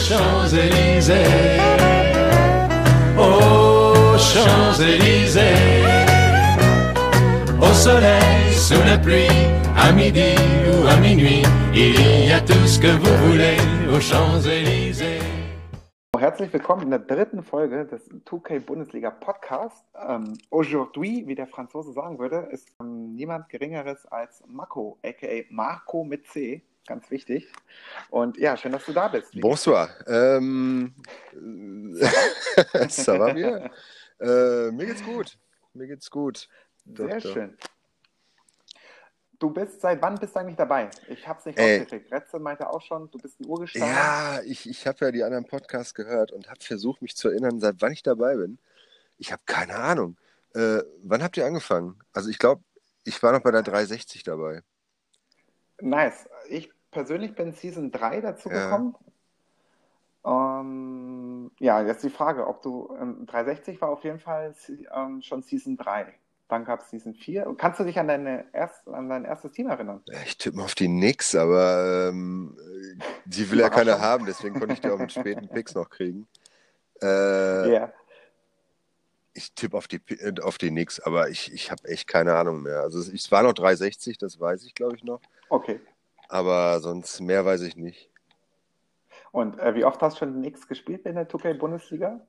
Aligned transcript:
Champs-Élysées, 0.00 1.60
aux 3.18 4.16
Champs-Élysées, 4.18 5.84
au 7.60 7.72
soleil, 7.74 8.54
sous 8.54 8.82
la 8.86 8.96
pluie, 8.96 9.28
à 9.76 9.92
midi 9.92 10.34
ou 10.72 10.88
à 10.88 10.96
minuit, 10.96 11.42
il 11.74 12.28
y 12.28 12.32
a 12.32 12.40
tout 12.40 12.66
ce 12.66 12.80
que 12.80 12.88
vous 12.88 13.28
voulez 13.28 13.58
aux 13.94 14.00
Champs-Élysées. 14.00 15.20
Herzlich 16.18 16.52
willkommen 16.52 16.82
in 16.82 16.90
der 16.90 16.98
dritten 16.98 17.42
Folge 17.42 17.86
des 17.86 18.10
2K 18.26 18.60
Bundesliga 18.60 19.10
Podcast. 19.10 19.84
Ähm, 20.06 20.34
aujourd'hui, 20.50 21.26
wie 21.26 21.34
der 21.34 21.46
Franzose 21.46 21.92
sagen 21.92 22.18
würde, 22.18 22.48
ist 22.50 22.68
ähm, 22.80 23.14
niemand 23.14 23.48
Geringeres 23.48 24.04
als 24.06 24.42
Marco, 24.46 24.98
aka 25.02 25.44
Marco 25.50 26.04
mit 26.04 26.26
C. 26.26 26.62
Ganz 26.86 27.10
wichtig. 27.10 27.52
Und 28.08 28.36
ja, 28.38 28.56
schön, 28.56 28.72
dass 28.72 28.84
du 28.84 28.92
da 28.92 29.08
bist. 29.08 29.38
Bonsoir. 29.40 29.90
Ähm, 30.06 30.94
ça 32.88 33.18
va 33.18 33.32
bien? 33.32 33.70
Äh, 34.18 34.70
mir 34.72 34.86
geht's 34.86 35.04
gut. 35.04 35.38
Mir 35.72 35.86
geht's 35.86 36.10
gut. 36.10 36.48
Sehr 36.84 37.20
Doch, 37.20 37.32
schön. 37.32 37.56
Du 39.38 39.50
bist, 39.50 39.80
seit 39.80 40.02
wann 40.02 40.16
bist 40.16 40.34
du 40.34 40.40
eigentlich 40.40 40.56
dabei? 40.56 40.90
Ich 41.08 41.26
habe 41.26 41.38
es 41.38 41.46
nicht 41.46 41.58
Ey. 41.58 41.78
rausgekriegt. 41.78 42.12
Retze 42.12 42.38
meinte 42.38 42.68
auch 42.68 42.82
schon, 42.82 43.10
du 43.10 43.18
bist 43.18 43.40
ein 43.40 43.46
Urgestein. 43.46 43.82
Ja, 43.82 44.40
ich, 44.44 44.68
ich 44.68 44.86
habe 44.86 45.06
ja 45.06 45.10
die 45.10 45.22
anderen 45.22 45.46
Podcasts 45.46 45.94
gehört 45.94 46.30
und 46.32 46.50
habe 46.50 46.60
versucht, 46.60 47.00
mich 47.00 47.16
zu 47.16 47.28
erinnern, 47.28 47.58
seit 47.58 47.76
wann 47.80 47.92
ich 47.92 48.02
dabei 48.02 48.36
bin. 48.36 48.58
Ich 49.16 49.32
habe 49.32 49.42
keine 49.46 49.76
Ahnung. 49.76 50.18
Äh, 50.54 50.82
wann 51.02 51.22
habt 51.22 51.36
ihr 51.38 51.46
angefangen? 51.46 51.98
Also 52.12 52.28
ich 52.28 52.38
glaube, 52.38 52.62
ich 53.04 53.22
war 53.22 53.32
noch 53.32 53.40
bei 53.40 53.50
der 53.50 53.62
360 53.62 54.24
dabei. 54.24 54.62
Nice. 55.80 56.28
Ich 56.50 56.70
persönlich 56.90 57.34
bin 57.34 57.52
Season 57.52 57.90
3 57.92 58.20
dazu 58.20 58.50
Ja. 58.50 58.64
gekommen. 58.64 58.96
Ähm, 60.24 61.50
ja, 61.58 61.80
jetzt 61.82 62.04
die 62.04 62.10
Frage, 62.10 62.46
ob 62.46 62.60
du 62.62 62.94
ähm, 63.00 63.24
360 63.26 63.80
war 63.80 63.88
auf 63.90 64.04
jeden 64.04 64.18
Fall 64.18 64.54
ähm, 64.94 65.22
schon 65.22 65.42
Season 65.42 65.76
3. 65.76 66.12
Dann 66.48 66.64
gab 66.64 66.80
es 66.80 66.90
Season 66.90 67.14
4. 67.14 67.54
Kannst 67.56 67.78
du 67.80 67.84
dich 67.84 67.98
an, 67.98 68.08
deine 68.08 68.44
erst, 68.52 68.86
an 68.88 69.08
dein 69.08 69.24
erstes 69.24 69.52
Team 69.52 69.68
erinnern? 69.68 70.02
Ich 70.24 70.36
tippe 70.36 70.56
mal 70.56 70.64
auf 70.64 70.74
die 70.74 70.88
Nix, 70.88 71.34
aber 71.36 72.08
ähm, 72.08 72.56
die 73.24 73.50
will 73.50 73.60
ja 73.60 73.70
keiner 73.70 74.00
haben, 74.00 74.26
deswegen 74.26 74.58
konnte 74.58 74.74
ich 74.74 74.80
die 74.80 74.90
auch 74.90 74.98
mit 74.98 75.12
späten 75.12 75.48
Picks 75.52 75.74
noch 75.74 75.88
kriegen. 75.88 76.26
Äh, 77.00 77.72
Ja. 77.72 77.92
Ich 79.32 79.54
tippe 79.54 79.76
auf 79.76 79.86
die, 79.86 80.00
äh, 80.08 80.34
auf 80.42 80.58
die 80.58 80.72
Nix, 80.72 80.98
aber 80.98 81.30
ich, 81.30 81.52
ich 81.52 81.70
habe 81.70 81.84
echt 81.84 82.08
keine 82.08 82.34
Ahnung 82.34 82.62
mehr. 82.62 82.80
Also 82.80 82.98
es, 82.98 83.08
es 83.08 83.30
war 83.30 83.44
noch 83.44 83.52
360, 83.52 84.18
das 84.18 84.40
weiß 84.40 84.64
ich, 84.64 84.74
glaube 84.74 84.96
ich, 84.96 85.04
noch. 85.04 85.20
Okay. 85.48 85.80
Aber 86.30 86.78
sonst 86.78 87.20
mehr 87.20 87.44
weiß 87.44 87.62
ich 87.62 87.76
nicht. 87.76 88.08
Und 89.32 89.58
äh, 89.58 89.74
wie 89.74 89.84
oft 89.84 90.00
hast 90.00 90.14
du 90.14 90.18
schon 90.20 90.40
nichts 90.40 90.68
gespielt 90.68 91.04
in 91.04 91.16
der 91.16 91.28
2K-Bundesliga? 91.28 92.20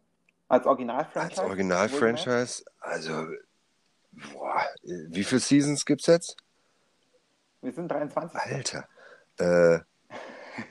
Als 0.47 0.65
Original-Franchise? 0.65 1.39
Als 1.41 1.49
Original-Franchise, 1.49 2.65
also, 2.79 3.27
boah, 4.33 4.65
wie 4.83 5.23
viele 5.23 5.39
Seasons 5.39 5.85
gibt's 5.85 6.07
jetzt? 6.07 6.35
Wir 7.61 7.71
sind 7.71 7.89
23. 7.89 8.39
Alter. 8.39 8.87
Äh, 9.37 9.79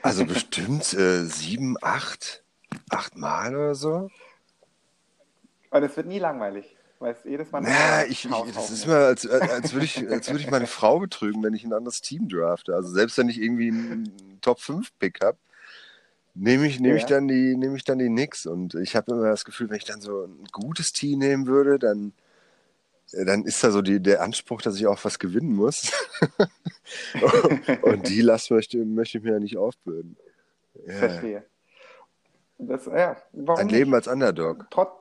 also 0.01 0.25
bestimmt 0.25 0.93
äh, 0.93 1.23
sieben, 1.23 1.77
acht, 1.81 2.43
acht 2.89 3.15
Mal 3.15 3.55
oder 3.55 3.75
so. 3.75 4.09
Und 5.69 5.83
es 5.83 5.95
wird 5.95 6.07
nie 6.07 6.19
langweilig, 6.19 6.75
weil 7.01 7.13
es 7.13 7.23
jedes 7.25 7.51
Mal... 7.51 7.59
ein 7.59 7.65
Ja, 7.65 7.97
neuer 7.97 8.05
ich, 8.07 8.25
ich, 8.25 8.53
das 8.53 8.69
ist 8.69 8.85
immer, 8.85 8.97
als, 8.97 9.27
als 9.27 9.73
würde 9.73 9.85
ich, 9.85 10.09
als 10.09 10.29
würde 10.29 10.39
ich 10.41 10.51
meine 10.51 10.67
Frau 10.67 10.99
betrügen, 10.99 11.43
wenn 11.43 11.53
ich 11.53 11.63
ein 11.65 11.73
anderes 11.73 12.01
Team 12.01 12.29
drafte. 12.29 12.75
Also 12.75 12.89
selbst 12.89 13.17
wenn 13.17 13.27
ich 13.27 13.41
irgendwie 13.41 13.69
einen 13.69 14.39
Top-5-Pick 14.41 15.19
habe, 15.23 15.37
nehme 16.35 16.67
ich, 16.67 16.79
nehme 16.79 16.95
ich 16.95 17.03
Ja. 17.03 17.09
dann 17.09 17.27
die, 17.27 17.55
nehme 17.57 17.75
ich 17.75 17.83
dann 17.83 17.99
die 17.99 18.09
Nix. 18.09 18.45
Und 18.45 18.75
ich 18.75 18.95
habe 18.95 19.11
immer 19.11 19.29
das 19.29 19.45
Gefühl, 19.45 19.69
wenn 19.69 19.77
ich 19.77 19.83
dann 19.85 20.01
so 20.01 20.25
ein 20.25 20.45
gutes 20.51 20.93
Team 20.93 21.19
nehmen 21.19 21.47
würde, 21.47 21.79
dann, 21.79 22.13
äh, 23.11 23.25
dann 23.25 23.45
ist 23.45 23.63
da 23.63 23.71
so 23.71 23.81
die, 23.81 23.99
der 23.99 24.21
Anspruch, 24.21 24.61
dass 24.61 24.75
ich 24.77 24.87
auch 24.87 25.03
was 25.03 25.19
gewinnen 25.19 25.55
muss. 25.55 25.91
und 27.81 28.07
die 28.07 28.21
Last 28.21 28.51
möchte, 28.51 28.77
möchte 28.85 29.17
ich 29.17 29.23
mir 29.23 29.33
ja 29.33 29.39
nicht 29.39 29.57
aufbürden. 29.57 30.15
Ja. 30.85 30.93
Verstehe. 30.93 31.43
Das, 32.59 32.85
ja, 32.85 33.17
Ein 33.33 33.65
nicht? 33.65 33.71
Leben 33.71 33.93
als 33.95 34.07
Underdog. 34.07 34.67
Trotz, 34.69 34.91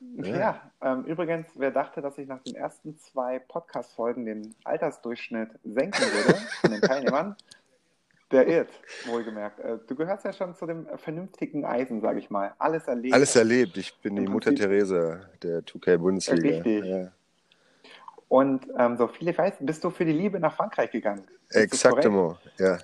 Ja. 0.00 0.36
ja, 0.36 0.70
ähm, 0.82 1.04
übrigens, 1.04 1.48
wer 1.54 1.70
dachte, 1.70 2.02
dass 2.02 2.18
ich 2.18 2.28
nach 2.28 2.42
den 2.42 2.54
ersten 2.54 2.98
zwei 2.98 3.38
Podcast-Folgen 3.38 4.26
den 4.26 4.54
Altersdurchschnitt 4.64 5.50
senken 5.64 6.02
würde 6.02 6.38
von 6.60 6.70
den 6.72 6.80
Teilnehmern, 6.80 7.36
der 8.30 8.46
irrt, 8.46 8.70
wohlgemerkt. 9.06 9.60
Äh, 9.60 9.78
du 9.86 9.94
gehörst 9.94 10.24
ja 10.24 10.32
schon 10.32 10.54
zu 10.54 10.66
dem 10.66 10.86
vernünftigen 10.98 11.64
Eisen, 11.64 12.00
sage 12.00 12.18
ich 12.18 12.30
mal. 12.30 12.54
Alles 12.58 12.86
erlebt. 12.86 13.14
Alles 13.14 13.34
erlebt. 13.36 13.76
Ich 13.76 13.96
bin 14.00 14.16
die 14.16 14.26
Mutter 14.26 14.54
Teresa 14.54 15.20
der 15.42 15.60
2K-Bundesliga. 15.60 16.56
Richtig. 16.56 16.84
Ja. 16.84 17.12
Und 18.28 18.66
ähm, 18.78 18.96
so 18.96 19.06
viele 19.06 19.36
weiß, 19.36 19.54
bist 19.60 19.84
du 19.84 19.90
für 19.90 20.04
die 20.04 20.12
Liebe 20.12 20.40
nach 20.40 20.54
Frankreich 20.56 20.90
gegangen. 20.90 21.22
Exactement, 21.50 22.36
ja. 22.58 22.78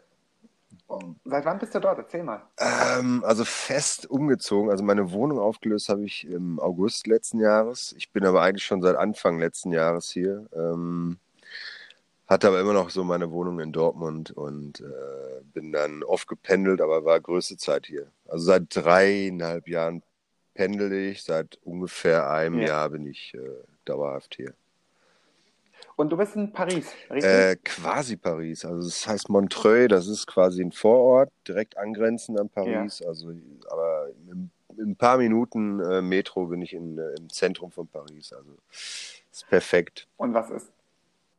Seit 1.25 1.45
wann 1.45 1.59
bist 1.59 1.75
du 1.75 1.81
dort? 1.81 1.99
Erzähl 1.99 2.23
mal. 2.23 2.43
Ähm, 2.59 3.23
also 3.25 3.45
fest 3.45 4.11
umgezogen. 4.11 4.71
Also 4.71 4.83
meine 4.83 5.13
Wohnung 5.13 5.39
aufgelöst 5.39 5.89
habe 5.89 6.05
ich 6.05 6.27
im 6.27 6.59
August 6.59 7.07
letzten 7.07 7.41
Jahres. 7.41 7.95
Ich 7.97 8.11
bin 8.11 8.25
aber 8.25 8.43
eigentlich 8.43 8.65
schon 8.65 8.83
seit 8.83 8.97
Anfang 8.97 9.39
letzten 9.39 9.73
Jahres 9.73 10.11
hier. 10.11 10.47
Ähm, 10.55 11.19
hatte 12.27 12.49
aber 12.49 12.61
immer 12.61 12.73
noch 12.73 12.91
so 12.91 13.03
meine 13.05 13.31
Wohnung 13.33 13.59
in 13.61 13.73
Dortmund 13.73 14.31
und 14.31 14.81
äh, 14.81 15.43
bin 15.53 15.73
dann 15.73 16.03
oft 16.05 16.29
gependelt, 16.29 16.81
aber 16.81 17.05
war 17.05 17.21
größte 17.21 17.57
Zeit 17.57 17.87
hier. 17.87 18.07
Also 18.29 18.45
seit 18.47 18.65
dreieinhalb 18.75 19.67
Jahren 19.69 20.03
pendel 20.55 20.93
ich, 20.93 21.25
seit 21.25 21.59
ungefähr 21.65 22.31
einem 22.31 22.61
Ja. 22.61 22.69
Jahr 22.69 22.91
bin 22.91 23.07
ich 23.07 23.35
äh, 23.35 23.41
dauerhaft 23.85 24.37
hier. 24.37 24.55
Und 26.01 26.09
du 26.09 26.17
bist 26.17 26.35
in 26.35 26.51
Paris, 26.51 26.91
richtig? 27.11 27.31
Äh, 27.31 27.57
quasi 27.63 28.17
Paris. 28.17 28.65
Also 28.65 28.89
es 28.89 29.07
heißt 29.07 29.29
Montreuil, 29.29 29.87
das 29.87 30.09
ist 30.09 30.27
quasi 30.27 30.63
ein 30.63 30.73
Vorort, 30.73 31.31
direkt 31.47 31.77
angrenzend 31.77 32.41
an 32.41 32.49
Paris. 32.49 33.03
Also, 33.03 33.29
aber 33.69 34.09
in, 34.31 34.51
in 34.79 34.93
ein 34.93 34.97
paar 34.97 35.19
Minuten 35.19 35.79
äh, 35.81 36.01
Metro 36.01 36.47
bin 36.47 36.63
ich 36.63 36.73
in, 36.73 36.97
äh, 36.97 37.11
im 37.19 37.29
Zentrum 37.29 37.71
von 37.71 37.87
Paris. 37.87 38.33
Also 38.33 38.51
ist 38.71 39.47
perfekt. 39.51 40.09
Und 40.17 40.33
was 40.33 40.49
ist 40.49 40.73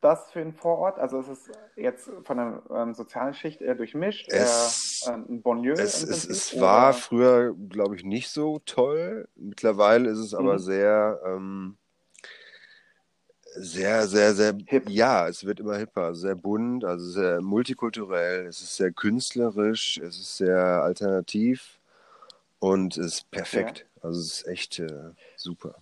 das 0.00 0.30
für 0.30 0.38
ein 0.40 0.52
Vorort? 0.52 1.00
Also 1.00 1.18
ist 1.18 1.28
es 1.28 1.50
jetzt 1.74 2.08
von 2.22 2.36
der 2.36 2.62
ähm, 2.70 2.94
sozialen 2.94 3.34
Schicht 3.34 3.62
eher 3.62 3.74
durchmischt, 3.74 4.28
Es- 4.28 5.02
eher 5.08 5.14
ähm, 5.14 5.26
ein 5.28 5.42
Bonlieu 5.42 5.72
Es, 5.74 6.04
es, 6.04 6.24
es 6.24 6.60
war 6.60 6.92
früher, 6.92 7.52
glaube 7.68 7.96
ich, 7.96 8.04
nicht 8.04 8.28
so 8.28 8.60
toll. 8.64 9.26
Mittlerweile 9.34 10.08
ist 10.08 10.18
es 10.18 10.34
aber 10.34 10.54
Mhm. 10.54 10.58
sehr, 10.58 11.20
ähm, 11.26 11.78
sehr, 13.54 14.06
sehr, 14.06 14.34
sehr, 14.34 14.54
Hip. 14.66 14.88
ja, 14.88 15.28
es 15.28 15.44
wird 15.44 15.60
immer 15.60 15.76
hipper, 15.76 16.14
sehr 16.14 16.34
bunt, 16.34 16.84
also 16.84 17.04
sehr 17.10 17.40
multikulturell, 17.40 18.46
es 18.46 18.60
ist 18.60 18.76
sehr 18.76 18.92
künstlerisch, 18.92 19.98
es 19.98 20.18
ist 20.18 20.36
sehr 20.36 20.82
alternativ 20.82 21.80
und 22.58 22.96
es 22.96 23.18
ist 23.18 23.30
perfekt. 23.30 23.86
Also 24.00 24.20
es 24.20 24.40
ist 24.40 24.48
echt 24.48 24.78
äh, 24.78 25.10
super. 25.36 25.76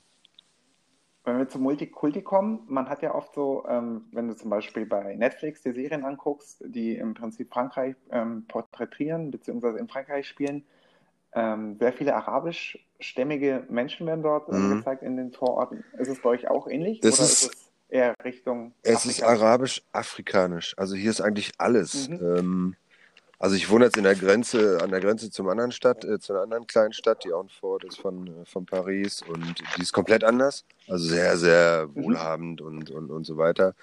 Wenn 1.24 1.38
wir 1.38 1.48
zum 1.48 1.62
Multikulti 1.62 2.22
kommen, 2.22 2.62
man 2.66 2.88
hat 2.88 3.02
ja 3.02 3.14
oft 3.14 3.34
so, 3.34 3.64
ähm, 3.68 4.06
wenn 4.12 4.28
du 4.28 4.34
zum 4.34 4.50
Beispiel 4.50 4.86
bei 4.86 5.14
Netflix 5.16 5.62
die 5.62 5.72
Serien 5.72 6.04
anguckst, 6.04 6.62
die 6.66 6.96
im 6.96 7.14
Prinzip 7.14 7.52
Frankreich 7.52 7.94
ähm, 8.10 8.46
porträtieren, 8.48 9.30
beziehungsweise 9.30 9.78
in 9.78 9.88
Frankreich 9.88 10.26
spielen, 10.26 10.64
ähm, 11.34 11.76
sehr 11.78 11.92
viele 11.92 12.14
arabischstämmige 12.16 13.64
Menschen 13.68 14.06
werden 14.06 14.22
dort 14.22 14.48
ähm, 14.48 14.68
Mhm. 14.70 14.78
gezeigt 14.78 15.02
in 15.02 15.16
den 15.16 15.32
Vororten. 15.32 15.84
Ist 15.98 16.08
es 16.08 16.20
bei 16.20 16.30
euch 16.30 16.48
auch 16.48 16.66
ähnlich? 16.68 17.00
Es 17.02 17.14
oder 17.18 17.24
ist- 17.24 17.42
ist 17.42 17.54
es 17.54 17.70
eher 17.88 18.14
Richtung 18.24 18.74
Es 18.82 19.04
ist 19.06 19.22
Afrika? 19.22 19.44
arabisch-afrikanisch. 19.46 20.74
Also 20.76 20.94
hier 20.96 21.10
ist 21.10 21.20
eigentlich 21.20 21.52
alles. 21.58 22.08
Mhm. 22.08 22.20
Ähm, 22.36 22.76
also 23.40 23.56
ich 23.56 23.70
wohne 23.70 23.86
jetzt 23.86 23.96
in 23.96 24.04
der 24.04 24.14
Grenze, 24.16 24.80
an 24.82 24.90
der 24.90 25.00
Grenze 25.00 25.30
zum 25.30 25.48
anderen 25.48 25.72
Stadt, 25.72 26.04
äh, 26.04 26.20
zu 26.20 26.34
einer 26.34 26.42
anderen 26.42 26.66
kleinen 26.68 26.92
Stadt, 26.92 27.24
die 27.24 27.32
auch 27.32 27.42
ein 27.42 27.48
Vorort 27.48 27.84
ist 27.84 27.98
von, 27.98 28.28
äh, 28.28 28.44
von 28.46 28.66
Paris 28.66 29.22
und 29.22 29.62
die 29.78 29.82
ist 29.82 29.92
komplett 29.94 30.24
anders. 30.24 30.64
Also 30.88 31.08
sehr, 31.08 31.38
sehr 31.38 31.88
Mhm. 31.94 32.04
wohlhabend 32.04 32.60
und, 32.60 32.90
und, 32.90 33.10
und 33.10 33.24
so 33.24 33.38
weiter. 33.38 33.74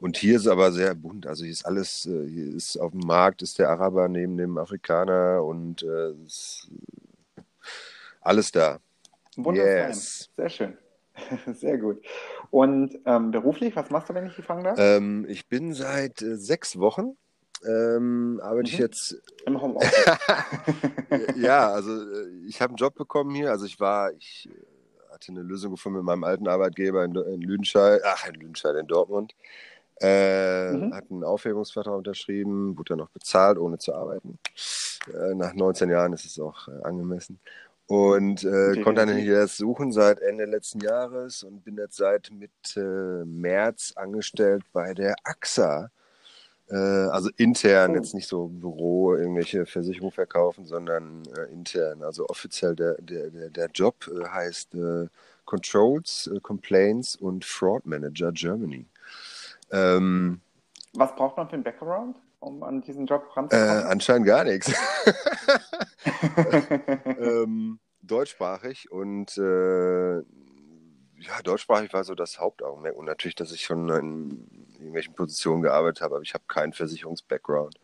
Und 0.00 0.16
hier 0.16 0.36
ist 0.36 0.48
aber 0.48 0.72
sehr 0.72 0.94
bunt. 0.96 1.26
Also 1.26 1.44
hier 1.44 1.52
ist 1.52 1.66
alles, 1.66 2.06
äh, 2.06 2.26
hier 2.28 2.54
ist 2.56 2.78
auf 2.78 2.92
dem 2.92 3.00
Markt 3.02 3.42
ist 3.42 3.58
der 3.60 3.70
Araber 3.70 4.08
neben 4.08 4.38
dem 4.38 4.58
Afrikaner 4.58 5.44
und 5.44 5.82
äh, 5.84 6.14
alles 8.22 8.52
da. 8.52 8.80
Wunderbar. 9.36 9.88
Yes. 9.88 10.30
Sehr 10.36 10.48
schön. 10.48 10.78
Sehr 11.54 11.78
gut. 11.78 12.04
Und 12.50 12.98
ähm, 13.06 13.30
beruflich, 13.30 13.76
was 13.76 13.90
machst 13.90 14.08
du, 14.08 14.14
wenn 14.14 14.26
ich 14.26 14.34
fragen 14.34 14.64
darf? 14.64 14.78
Ähm, 14.78 15.26
ich 15.28 15.48
bin 15.48 15.74
seit 15.74 16.22
äh, 16.22 16.36
sechs 16.36 16.78
Wochen, 16.78 17.16
ähm, 17.66 18.40
arbeite 18.42 18.68
ich 18.70 18.78
Mhm. 18.78 18.82
jetzt 18.84 19.16
Im 19.46 19.60
Homeoffice. 19.60 20.04
ja, 21.36 21.70
also 21.70 21.90
äh, 21.92 22.28
ich 22.46 22.60
habe 22.60 22.70
einen 22.70 22.76
Job 22.76 22.94
bekommen 22.94 23.34
hier. 23.34 23.50
Also 23.50 23.66
ich 23.66 23.78
war, 23.80 24.12
ich 24.12 24.48
äh, 24.50 25.12
hatte 25.12 25.32
eine 25.32 25.42
Lösung 25.42 25.72
gefunden 25.72 25.98
mit 25.98 26.06
meinem 26.06 26.24
alten 26.24 26.48
Arbeitgeber 26.48 27.04
in, 27.04 27.14
in 27.14 27.40
Lüdenscheid, 27.42 28.00
ach 28.04 28.26
in 28.28 28.34
Lüdenscheid, 28.34 28.76
in 28.76 28.86
Dortmund. 28.86 29.34
Äh, 30.00 30.72
Mhm. 30.72 30.94
Hat 30.94 31.10
einen 31.10 31.24
Aufhebungsvertrag 31.24 31.94
unterschrieben, 31.96 32.76
wurde 32.76 32.90
dann 32.90 32.98
noch 32.98 33.10
bezahlt, 33.10 33.58
ohne 33.58 33.78
zu 33.78 33.94
arbeiten. 33.94 34.38
Äh, 35.12 35.34
nach 35.34 35.54
19 35.54 35.90
Jahren 35.90 36.12
ist 36.12 36.24
es 36.24 36.38
auch 36.40 36.68
äh, 36.68 36.82
angemessen. 36.82 37.38
Und 37.86 38.44
äh, 38.44 38.80
konnte 38.82 39.04
dann 39.06 39.14
hier 39.16 39.40
das 39.40 39.58
suchen 39.58 39.92
seit 39.92 40.18
Ende 40.20 40.46
letzten 40.46 40.80
Jahres 40.80 41.42
und 41.42 41.64
bin 41.64 41.76
jetzt 41.76 41.96
seit 41.98 42.30
Mitte 42.32 43.24
März 43.26 43.92
angestellt 43.94 44.64
bei 44.72 44.94
der 44.94 45.14
AXA. 45.22 45.90
Äh, 46.74 47.08
also 47.10 47.30
intern, 47.36 47.92
oh. 47.92 47.94
jetzt 47.94 48.14
nicht 48.14 48.26
so 48.26 48.48
Büro, 48.48 49.14
irgendwelche 49.14 49.64
Versicherungen 49.64 50.12
verkaufen, 50.12 50.64
sondern 50.64 51.22
äh, 51.36 51.52
intern. 51.52 52.02
Also 52.02 52.26
offiziell 52.28 52.74
der, 52.74 53.00
der, 53.00 53.30
der, 53.30 53.50
der 53.50 53.70
Job 53.72 54.08
äh, 54.08 54.26
heißt 54.26 54.74
äh, 54.74 55.06
Controls, 55.44 56.28
äh, 56.34 56.40
Complaints 56.40 57.14
und 57.14 57.44
Fraud 57.44 57.86
Manager 57.86 58.32
Germany. 58.32 58.86
Ähm, 59.70 60.40
Was 60.94 61.14
braucht 61.14 61.36
man 61.36 61.48
für 61.48 61.54
einen 61.54 61.64
Background? 61.64 62.16
um 62.40 62.62
an 62.62 62.82
diesen 62.82 63.06
Job 63.06 63.34
ranzukommen? 63.34 63.78
Äh, 63.78 63.84
anscheinend 63.84 64.26
gar 64.26 64.44
nichts. 64.44 64.70
ähm, 67.18 67.78
deutschsprachig 68.02 68.90
und 68.90 69.38
äh, 69.38 70.18
ja, 71.26 71.42
deutschsprachig 71.42 71.92
war 71.92 72.04
so 72.04 72.14
das 72.14 72.38
Hauptaugenmerk. 72.38 72.96
Und 72.96 73.06
natürlich, 73.06 73.34
dass 73.34 73.52
ich 73.52 73.62
schon 73.62 73.88
in 73.88 74.46
irgendwelchen 74.74 75.14
Positionen 75.14 75.62
gearbeitet 75.62 76.02
habe, 76.02 76.16
aber 76.16 76.22
ich 76.22 76.34
habe 76.34 76.44
keinen 76.46 76.72
Versicherungs-Background. 76.72 77.78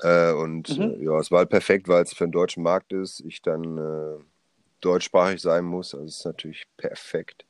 Äh, 0.00 0.32
und 0.32 0.76
mhm. 0.76 1.00
äh, 1.00 1.04
ja, 1.04 1.18
es 1.18 1.30
war 1.30 1.38
halt 1.40 1.50
perfekt, 1.50 1.88
weil 1.88 2.02
es 2.02 2.12
für 2.12 2.26
den 2.26 2.32
deutschen 2.32 2.62
Markt 2.62 2.92
ist, 2.92 3.20
ich 3.20 3.42
dann 3.42 3.78
äh, 3.78 4.22
deutschsprachig 4.80 5.40
sein 5.40 5.64
muss. 5.64 5.94
Also 5.94 6.06
es 6.06 6.18
ist 6.18 6.26
natürlich 6.26 6.66
perfekt. 6.76 7.44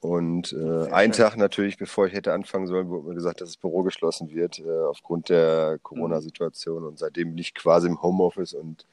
Und 0.00 0.54
äh, 0.54 0.90
einen 0.90 1.12
Tag 1.12 1.36
natürlich, 1.36 1.76
bevor 1.76 2.06
ich 2.06 2.14
hätte 2.14 2.32
anfangen 2.32 2.66
sollen, 2.66 2.88
wurde 2.88 3.08
mir 3.08 3.14
gesagt, 3.14 3.42
dass 3.42 3.50
das 3.50 3.56
Büro 3.58 3.82
geschlossen 3.82 4.30
wird 4.30 4.58
äh, 4.58 4.84
aufgrund 4.86 5.28
der 5.28 5.78
Corona-Situation. 5.82 6.84
Und 6.84 6.98
seitdem 6.98 7.30
bin 7.30 7.38
ich 7.38 7.54
quasi 7.54 7.86
im 7.86 8.00
Homeoffice 8.00 8.54
und 8.54 8.86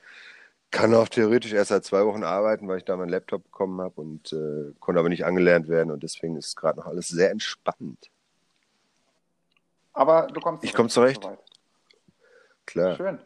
kann 0.72 0.94
auch 0.94 1.08
theoretisch 1.08 1.54
erst 1.54 1.70
seit 1.70 1.86
zwei 1.86 2.06
Wochen 2.06 2.24
arbeiten, 2.24 2.68
weil 2.68 2.78
ich 2.78 2.86
da 2.86 2.98
meinen 2.98 3.10
Laptop 3.10 3.44
bekommen 3.44 3.80
habe 3.82 4.02
und 4.02 4.34
äh, 4.34 4.74
konnte 4.80 5.00
aber 5.00 5.10
nicht 5.10 5.26
angelernt 5.26 5.68
werden. 5.68 5.92
Und 5.92 6.04
deswegen 6.04 6.36
ist 6.36 6.56
gerade 6.56 6.80
noch 6.80 6.88
alles 6.88 7.08
sehr 7.08 7.32
entspannt. 7.32 8.12
Aber 9.94 10.28
du 10.28 10.40
kommst 10.40 10.64
Ich 10.64 10.74
komme 10.74 10.90
zurecht. 10.90 11.28
Klar. 12.66 12.96
Schön. 12.96 13.20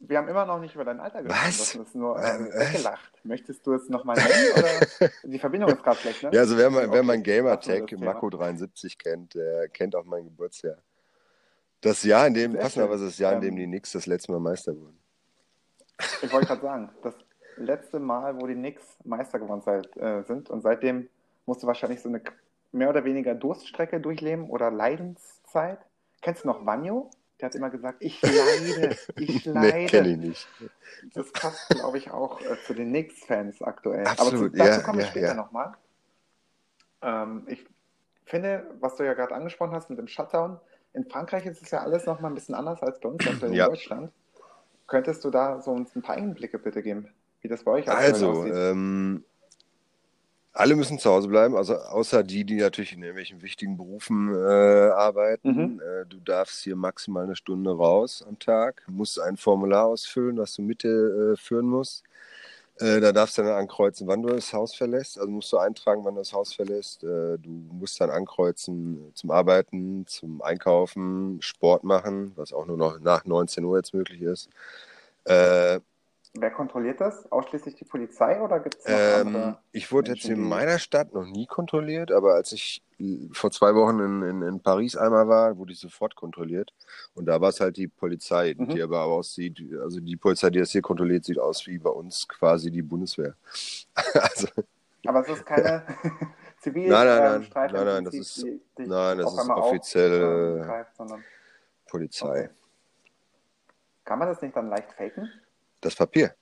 Wir 0.00 0.16
haben 0.16 0.28
immer 0.28 0.46
noch 0.46 0.58
nicht 0.58 0.74
über 0.74 0.84
dein 0.84 0.98
Alter 0.98 1.22
gesprochen. 1.22 1.46
Was? 1.46 1.72
Du 1.72 1.80
hast 1.80 1.94
nur 1.94 2.18
äh, 2.18 2.40
weggelacht. 2.40 3.12
Möchtest 3.22 3.66
du 3.66 3.74
es 3.74 3.88
nochmal 3.90 4.16
nennen? 4.16 4.52
Oder? 4.56 5.10
Die 5.24 5.38
Verbindung 5.38 5.70
ist 5.70 5.82
gerade 5.82 5.98
schlecht, 5.98 6.22
ne? 6.22 6.30
Ja, 6.32 6.40
also 6.40 6.56
wer, 6.56 6.70
mein, 6.70 6.90
wer 6.90 7.02
mein 7.02 7.22
Gamertag 7.22 7.82
Mako73 7.92 8.96
kennt, 8.96 9.34
der 9.34 9.68
kennt 9.68 9.94
auch 9.94 10.04
mein 10.04 10.24
Geburtsjahr. 10.24 10.78
Das 11.82 12.02
Jahr, 12.02 12.26
in 12.26 12.34
dem, 12.34 12.54
passenderweise 12.54 13.04
das 13.04 13.18
Jahr, 13.18 13.34
in 13.34 13.42
dem 13.42 13.50
ähm, 13.50 13.56
die 13.56 13.66
Knicks 13.66 13.92
das 13.92 14.06
letzte 14.06 14.32
Mal 14.32 14.40
Meister 14.40 14.74
wurden. 14.74 14.98
Ich 16.22 16.32
wollte 16.32 16.46
gerade 16.46 16.62
sagen, 16.62 16.90
das 17.02 17.14
letzte 17.56 17.98
Mal, 17.98 18.40
wo 18.40 18.46
die 18.46 18.54
Knicks 18.54 18.84
Meister 19.04 19.38
geworden 19.38 19.62
äh, 19.96 20.22
sind 20.22 20.50
und 20.50 20.62
seitdem 20.62 21.08
musst 21.46 21.62
du 21.62 21.66
wahrscheinlich 21.66 22.00
so 22.00 22.08
eine 22.08 22.22
mehr 22.72 22.88
oder 22.88 23.04
weniger 23.04 23.34
Durststrecke 23.34 24.00
durchleben 24.00 24.48
oder 24.48 24.70
Leidenszeit. 24.70 25.80
Kennst 26.22 26.44
du 26.44 26.48
noch 26.48 26.64
Vanyo? 26.64 27.10
Der 27.40 27.46
hat 27.46 27.54
immer 27.54 27.70
gesagt, 27.70 27.98
ich 28.00 28.20
leide, 28.22 28.96
ich 29.16 29.44
leide. 29.46 29.76
nee, 29.76 29.86
kenne 29.86 30.08
ich 30.10 30.16
nicht. 30.18 30.48
Das 31.14 31.32
passt, 31.32 31.68
glaube 31.70 31.96
ich, 31.96 32.10
auch 32.10 32.40
äh, 32.42 32.56
zu 32.66 32.74
den 32.74 32.90
Knicks-Fans 32.90 33.62
aktuell. 33.62 34.06
Absolut, 34.06 34.34
Aber 34.34 34.50
zu, 34.50 34.56
dazu 34.56 34.70
ja, 34.70 34.80
kommen 34.80 34.98
wir 34.98 35.04
ja, 35.04 35.10
später 35.10 35.26
ja. 35.28 35.34
nochmal. 35.34 35.72
Ähm, 37.02 37.44
ich 37.46 37.66
finde, 38.26 38.70
was 38.80 38.96
du 38.96 39.04
ja 39.04 39.14
gerade 39.14 39.34
angesprochen 39.34 39.72
hast 39.72 39.88
mit 39.88 39.98
dem 39.98 40.06
Shutdown, 40.06 40.60
in 40.92 41.04
Frankreich 41.08 41.46
ist 41.46 41.62
es 41.62 41.70
ja 41.70 41.80
alles 41.80 42.04
nochmal 42.04 42.30
ein 42.30 42.34
bisschen 42.34 42.54
anders 42.54 42.82
als 42.82 43.00
bei 43.00 43.08
uns 43.08 43.24
in 43.24 43.52
ja. 43.52 43.66
Deutschland. 43.66 44.12
Könntest 44.90 45.24
du 45.24 45.30
da 45.30 45.60
so 45.62 45.70
uns 45.70 45.94
ein 45.94 46.02
paar 46.02 46.16
Einblicke 46.16 46.58
bitte 46.58 46.82
geben, 46.82 47.08
wie 47.42 47.48
das 47.48 47.62
bei 47.62 47.70
euch 47.70 47.88
also, 47.88 48.30
aussieht? 48.30 48.52
Also, 48.52 48.70
ähm, 48.72 49.24
alle 50.52 50.74
müssen 50.74 50.98
zu 50.98 51.08
Hause 51.08 51.28
bleiben, 51.28 51.56
also 51.56 51.76
außer 51.76 52.24
die, 52.24 52.44
die 52.44 52.56
natürlich 52.56 52.92
in 52.92 53.02
irgendwelchen 53.02 53.40
wichtigen 53.40 53.76
Berufen 53.76 54.34
äh, 54.34 54.90
arbeiten. 54.90 55.52
Mhm. 55.52 55.80
Äh, 55.80 56.06
du 56.06 56.18
darfst 56.18 56.64
hier 56.64 56.74
maximal 56.74 57.22
eine 57.22 57.36
Stunde 57.36 57.70
raus 57.70 58.24
am 58.26 58.36
Tag, 58.40 58.82
musst 58.88 59.20
ein 59.20 59.36
Formular 59.36 59.86
ausfüllen, 59.86 60.38
was 60.38 60.54
du 60.54 60.62
Mitte 60.62 60.88
äh, 60.88 61.36
führen 61.40 61.66
musst. 61.66 62.02
Äh, 62.80 63.00
da 63.00 63.12
darfst 63.12 63.36
du 63.36 63.42
dann 63.42 63.52
ankreuzen, 63.52 64.06
wann 64.06 64.22
du 64.22 64.30
das 64.30 64.52
Haus 64.54 64.74
verlässt. 64.74 65.18
Also 65.18 65.30
musst 65.30 65.52
du 65.52 65.58
eintragen, 65.58 66.02
wann 66.04 66.14
du 66.14 66.20
das 66.22 66.32
Haus 66.32 66.54
verlässt. 66.54 67.04
Äh, 67.04 67.38
du 67.38 67.50
musst 67.50 68.00
dann 68.00 68.10
ankreuzen 68.10 69.12
zum 69.14 69.30
Arbeiten, 69.30 70.06
zum 70.06 70.40
Einkaufen, 70.40 71.38
Sport 71.42 71.84
machen, 71.84 72.32
was 72.36 72.52
auch 72.54 72.66
nur 72.66 72.78
noch 72.78 72.98
nach 73.00 73.24
19 73.26 73.64
Uhr 73.64 73.76
jetzt 73.78 73.92
möglich 73.92 74.22
ist. 74.22 74.48
Äh, 75.24 75.80
Wer 76.34 76.50
kontrolliert 76.52 77.00
das? 77.00 77.30
Ausschließlich 77.32 77.74
die 77.74 77.84
Polizei 77.84 78.40
oder 78.40 78.60
gibt 78.60 78.76
es 78.76 78.84
noch 78.86 78.94
ähm? 78.94 79.56
Ich 79.72 79.90
wurde 79.90 80.12
Menschen, 80.12 80.30
jetzt 80.30 80.38
in 80.38 80.48
meiner 80.48 80.78
Stadt 80.78 81.12
noch 81.12 81.24
nie 81.26 81.46
kontrolliert, 81.46 82.12
aber 82.12 82.34
als 82.34 82.52
ich 82.52 82.82
vor 83.32 83.50
zwei 83.50 83.74
Wochen 83.74 83.98
in, 83.98 84.22
in, 84.22 84.42
in 84.42 84.60
Paris 84.60 84.96
einmal 84.96 85.26
war, 85.26 85.56
wurde 85.56 85.72
ich 85.72 85.80
sofort 85.80 86.14
kontrolliert. 86.14 86.72
Und 87.14 87.26
da 87.26 87.40
war 87.40 87.48
es 87.48 87.58
halt 87.58 87.76
die 87.76 87.88
Polizei, 87.88 88.54
mhm. 88.56 88.68
die 88.68 88.80
aber 88.80 89.02
aussieht, 89.02 89.60
also 89.82 89.98
die 89.98 90.16
Polizei, 90.16 90.50
die 90.50 90.60
das 90.60 90.70
hier 90.70 90.82
kontrolliert, 90.82 91.24
sieht 91.24 91.38
aus 91.38 91.66
wie 91.66 91.78
bei 91.78 91.90
uns 91.90 92.28
quasi 92.28 92.70
die 92.70 92.82
Bundeswehr. 92.82 93.34
also, 94.14 94.46
aber 95.06 95.20
es 95.22 95.28
ist 95.30 95.46
keine 95.46 95.82
zivil 96.60 96.88
Nein, 96.88 97.06
nein, 97.06 97.22
nein, 97.22 97.50
nein, 97.52 97.70
nein, 97.72 97.84
nein, 97.86 98.04
das 98.04 98.14
ist, 98.14 98.36
die, 98.42 98.60
die 98.78 98.86
nein, 98.86 99.18
das 99.18 99.32
ist 99.32 99.48
offiziell 99.48 100.62
auf, 100.68 101.10
äh, 101.10 101.14
Polizei. 101.88 102.44
Okay. 102.44 102.50
Kann 104.04 104.18
man 104.20 104.28
das 104.28 104.40
nicht 104.42 104.54
dann 104.54 104.68
leicht 104.68 104.92
faken? 104.92 105.28
Das 105.80 105.94
Papier. 105.94 106.34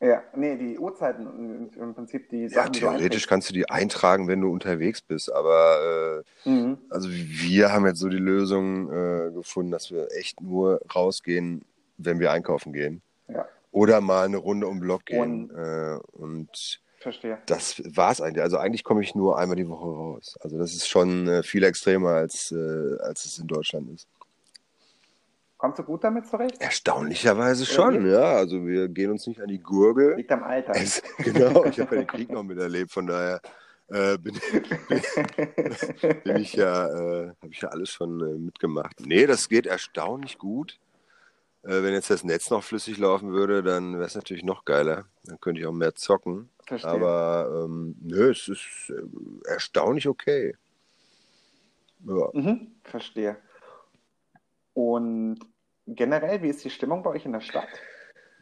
Ja, 0.00 0.20
nee, 0.34 0.56
die 0.56 0.78
Uhrzeiten 0.78 1.70
im 1.76 1.94
Prinzip 1.94 2.28
die 2.28 2.48
Sachen, 2.48 2.72
Ja, 2.74 2.80
theoretisch 2.80 3.28
kannst 3.28 3.48
du 3.50 3.54
die 3.54 3.70
eintragen, 3.70 4.26
wenn 4.26 4.40
du 4.40 4.50
unterwegs 4.50 5.00
bist, 5.00 5.32
aber 5.32 6.24
äh, 6.44 6.48
mhm. 6.48 6.78
also 6.90 7.08
wir 7.08 7.72
haben 7.72 7.86
jetzt 7.86 8.00
so 8.00 8.08
die 8.08 8.16
Lösung 8.16 8.90
äh, 8.90 9.30
gefunden, 9.30 9.70
dass 9.70 9.92
wir 9.92 10.08
echt 10.10 10.40
nur 10.40 10.80
rausgehen, 10.92 11.64
wenn 11.98 12.18
wir 12.18 12.32
einkaufen 12.32 12.72
gehen. 12.72 13.00
Ja. 13.28 13.46
Oder 13.70 14.00
mal 14.00 14.24
eine 14.24 14.38
Runde 14.38 14.66
um 14.66 14.78
den 14.78 14.80
Block 14.80 15.06
gehen. 15.06 15.50
Und, 15.50 15.56
äh, 15.56 15.98
und 16.12 16.80
Verstehe. 17.02 17.38
Das 17.46 17.82
war 17.96 18.12
es 18.12 18.20
eigentlich. 18.20 18.42
Also 18.42 18.58
eigentlich 18.58 18.84
komme 18.84 19.02
ich 19.02 19.14
nur 19.14 19.36
einmal 19.36 19.56
die 19.56 19.68
Woche 19.68 19.86
raus. 19.86 20.36
Also 20.40 20.56
das 20.56 20.72
ist 20.72 20.88
schon 20.88 21.26
äh, 21.26 21.42
viel 21.42 21.64
extremer, 21.64 22.10
als, 22.10 22.52
äh, 22.52 22.96
als 23.00 23.24
es 23.24 23.38
in 23.38 23.48
Deutschland 23.48 23.90
ist. 23.90 24.06
Kommst 25.62 25.78
du 25.78 25.84
gut 25.84 26.02
damit 26.02 26.26
zurecht? 26.26 26.60
Erstaunlicherweise 26.60 27.64
schon, 27.66 28.04
ja. 28.10 28.34
Also 28.34 28.66
wir 28.66 28.88
gehen 28.88 29.12
uns 29.12 29.28
nicht 29.28 29.40
an 29.40 29.46
die 29.46 29.60
Gurgel. 29.60 30.16
Liegt 30.16 30.32
am 30.32 30.42
Alter. 30.42 30.72
Es, 30.74 31.00
genau, 31.18 31.64
ich 31.66 31.78
habe 31.78 31.94
ja 31.94 32.02
den 32.02 32.06
Krieg 32.08 32.30
noch 32.32 32.42
miterlebt, 32.42 32.90
von 32.90 33.06
daher 33.06 33.40
äh, 33.86 34.18
bin, 34.18 34.40
bin, 34.88 35.02
bin, 36.24 36.36
ich 36.38 36.54
ja, 36.54 36.88
äh, 36.88 37.28
habe 37.28 37.52
ich 37.52 37.60
ja 37.60 37.68
alles 37.68 37.90
schon 37.90 38.20
äh, 38.20 38.38
mitgemacht. 38.40 39.06
Nee, 39.06 39.24
das 39.24 39.48
geht 39.48 39.66
erstaunlich 39.66 40.36
gut. 40.36 40.80
Äh, 41.62 41.84
wenn 41.84 41.92
jetzt 41.92 42.10
das 42.10 42.24
Netz 42.24 42.50
noch 42.50 42.64
flüssig 42.64 42.98
laufen 42.98 43.30
würde, 43.30 43.62
dann 43.62 43.94
wäre 43.94 44.06
es 44.06 44.16
natürlich 44.16 44.42
noch 44.42 44.64
geiler. 44.64 45.04
Dann 45.26 45.40
könnte 45.40 45.60
ich 45.60 45.66
auch 45.68 45.72
mehr 45.72 45.94
zocken. 45.94 46.48
Verstehe. 46.66 46.90
Aber 46.90 47.66
ähm, 47.66 47.94
nö, 48.00 48.32
es 48.32 48.48
ist 48.48 48.90
äh, 48.90 49.48
erstaunlich 49.48 50.08
okay. 50.08 50.56
Ja. 52.04 52.30
Mhm, 52.32 52.72
verstehe. 52.82 53.36
Und 54.74 55.51
generell, 55.86 56.42
wie 56.42 56.48
ist 56.48 56.64
die 56.64 56.70
Stimmung 56.70 57.02
bei 57.02 57.10
euch 57.10 57.24
in 57.24 57.32
der 57.32 57.40
Stadt? 57.40 57.68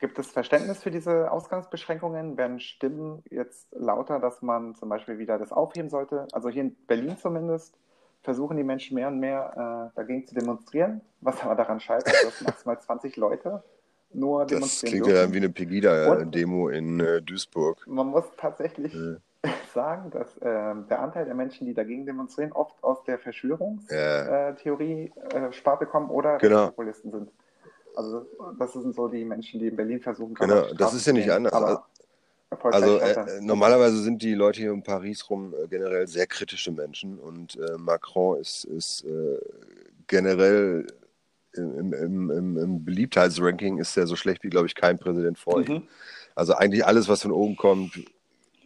Gibt 0.01 0.19
es 0.19 0.31
Verständnis 0.31 0.83
für 0.83 0.91
diese 0.91 1.31
Ausgangsbeschränkungen? 1.31 2.39
Werden 2.39 2.59
Stimmen 2.59 3.23
jetzt 3.31 3.69
lauter, 3.73 4.19
dass 4.19 4.41
man 4.41 4.75
zum 4.75 4.89
Beispiel 4.89 5.19
wieder 5.19 5.39
das 5.39 5.53
aufheben 5.53 5.91
sollte? 5.91 6.27
Also 6.33 6.49
hier 6.49 6.63
in 6.63 6.75
Berlin 6.87 7.19
zumindest 7.19 7.77
versuchen 8.23 8.57
die 8.57 8.65
Menschen 8.65 8.95
mehr 8.95 9.09
und 9.09 9.19
mehr 9.19 9.91
äh, 9.93 9.97
dagegen 9.97 10.27
zu 10.27 10.35
demonstrieren, 10.35 11.03
was 11.21 11.43
aber 11.43 11.55
daran 11.55 11.81
scheitert, 11.81 12.15
dass 12.25 12.41
maximal 12.41 12.81
20 12.81 13.17
Leute 13.17 13.63
nur 14.13 14.47
demonstrieren 14.47 14.61
Das 14.61 14.81
klingt 14.81 15.07
dürfen. 15.07 15.29
ja 15.29 15.33
wie 15.35 15.37
eine 15.37 15.51
Pegida-Demo 15.51 16.69
in 16.69 17.01
äh, 17.01 17.23
Duisburg. 17.23 17.87
Man 17.87 18.09
muss 18.09 18.25
tatsächlich 18.37 18.95
ja. 18.95 19.17
sagen, 19.75 20.11
dass 20.11 20.37
äh, 20.39 20.75
der 20.89 21.01
Anteil 21.01 21.25
der 21.25 21.35
Menschen, 21.35 21.67
die 21.67 21.75
dagegen 21.75 22.07
demonstrieren, 22.07 22.53
oft 22.53 22.83
aus 22.83 23.03
der 23.05 23.19
Verschwörungstheorie-Sparte 23.19 25.85
ja. 25.85 25.89
äh, 25.89 25.91
kommen 25.91 26.11
oder 26.11 26.39
genau. 26.39 26.67
Populisten 26.67 27.11
sind. 27.11 27.31
Also 27.97 28.27
das 28.59 28.73
sind 28.73 28.95
so 28.95 29.09
die 29.09 29.25
Menschen, 29.25 29.61
die 29.61 29.69
in 29.69 29.77
Berlin 29.77 30.01
versuchen. 30.01 30.35
Genau, 30.35 30.73
das 30.75 30.95
ist 30.95 31.07
ja 31.07 31.13
nicht 31.13 31.31
anders. 31.31 31.53
Aber 31.53 31.87
also 32.63 32.99
äh, 32.99 33.41
normalerweise 33.41 34.03
sind 34.03 34.23
die 34.23 34.35
Leute 34.35 34.61
hier 34.61 34.73
in 34.73 34.83
Paris 34.83 35.31
rum 35.31 35.55
äh, 35.55 35.69
generell 35.69 36.09
sehr 36.09 36.27
kritische 36.27 36.73
Menschen 36.73 37.19
und 37.19 37.57
äh, 37.57 37.79
Macron 37.79 38.41
ist, 38.41 38.65
ist 38.65 39.05
äh, 39.05 39.39
generell 40.09 40.87
im, 41.53 41.93
im, 41.93 42.31
im, 42.31 42.59
im, 42.59 42.85
Beliebtheitsranking 42.85 43.79
ist 43.79 43.97
er 43.97 44.07
so 44.07 44.17
schlecht 44.17 44.43
wie, 44.43 44.51
glaube 44.51 44.67
ich, 44.67 44.75
kein 44.75 44.99
Präsident 44.99 45.39
vor 45.39 45.61
ihm. 45.61 45.75
Mhm. 45.75 45.89
Also 46.35 46.55
eigentlich 46.55 46.85
alles, 46.85 47.09
was 47.09 47.23
von 47.23 47.33
oben 47.33 47.57
kommt, 47.57 47.93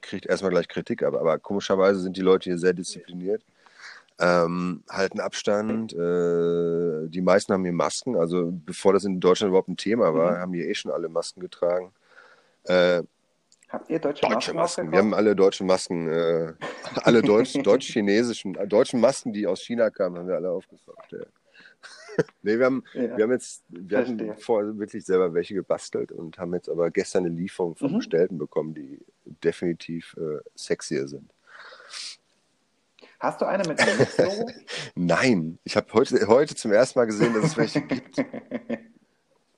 kriegt 0.07 0.27
erstmal 0.27 0.51
gleich 0.51 0.69
Kritik, 0.69 1.03
aber, 1.03 1.21
aber 1.21 1.39
komischerweise 1.39 2.01
sind 2.01 2.17
die 2.17 2.23
Leute 2.23 2.51
hier 2.51 2.59
sehr 2.59 2.73
diszipliniert. 2.73 3.43
ähm, 4.21 4.85
halten 4.89 5.19
Abstand. 5.19 5.93
Äh, 5.93 7.09
die 7.09 7.21
meisten 7.21 7.53
haben 7.53 7.65
hier 7.65 7.73
Masken. 7.73 8.15
Also 8.17 8.53
bevor 8.53 8.93
das 8.93 9.05
in 9.05 9.19
Deutschland 9.19 9.49
überhaupt 9.51 9.69
ein 9.69 9.77
Thema 9.77 10.15
war, 10.15 10.33
Mhm. 10.33 10.39
haben 10.39 10.53
die 10.53 10.63
eh 10.63 10.73
schon 10.75 10.93
alle 10.93 11.09
Masken 11.09 11.41
getragen. 11.41 11.93
Äh, 12.63 13.03
Habt 13.71 13.91
ihr 13.91 13.99
deutsche, 13.99 14.21
deutsche 14.23 14.55
Masken 14.55 14.55
Masken. 14.55 14.93
Wir 14.93 14.99
haben 15.01 15.15
alle 15.15 15.35
deutschen 15.35 15.67
Masken, 15.67 16.09
äh, 16.09 16.53
alle 17.03 17.23
deutsch, 17.23 17.55
deutsch-chinesischen, 17.65 18.55
äh, 18.55 18.69
deutschen 18.69 19.01
Masken, 19.01 19.33
die 19.33 19.49
aus 19.49 19.63
China 19.63 19.91
kamen, 19.91 20.17
haben 20.17 20.29
wir 20.29 20.37
alle 20.37 20.51
aufgekauft. 20.51 21.11
Ja. 21.11 21.19
nee, 22.43 22.59
wir 22.59 22.67
haben, 22.67 22.85
Ja. 22.95 23.17
wir 23.17 23.25
haben 23.25 23.33
jetzt, 23.33 23.65
wir 23.69 23.99
hatten 23.99 24.37
vorher 24.39 24.79
wirklich 24.79 25.05
selber 25.05 25.35
welche 25.35 25.55
gebastelt 25.55 26.13
und 26.13 26.39
haben 26.39 26.55
jetzt 26.55 26.69
aber 26.69 26.91
gestern 26.91 27.25
eine 27.27 27.35
Lieferung 27.35 27.75
vom 27.77 27.93
Mhm. 27.93 27.97
Bestellten 27.97 28.39
bekommen, 28.39 28.75
die 28.75 29.01
definitiv 29.25 30.17
äh, 30.19 30.39
sexier 30.55 31.09
sind. 31.09 31.31
Hast 33.21 33.41
du 33.41 33.47
eine 33.47 33.67
mit 33.67 33.81
einem? 33.81 34.07
Nein, 34.95 35.59
ich 35.65 35.77
habe 35.77 35.93
heute, 35.95 36.27
heute 36.29 36.55
zum 36.55 36.73
ersten 36.73 36.99
Mal 36.99 37.07
gesehen, 37.07 37.33
dass 37.35 37.45
es 37.45 37.57
welche 37.57 37.81
gibt. 37.87 38.23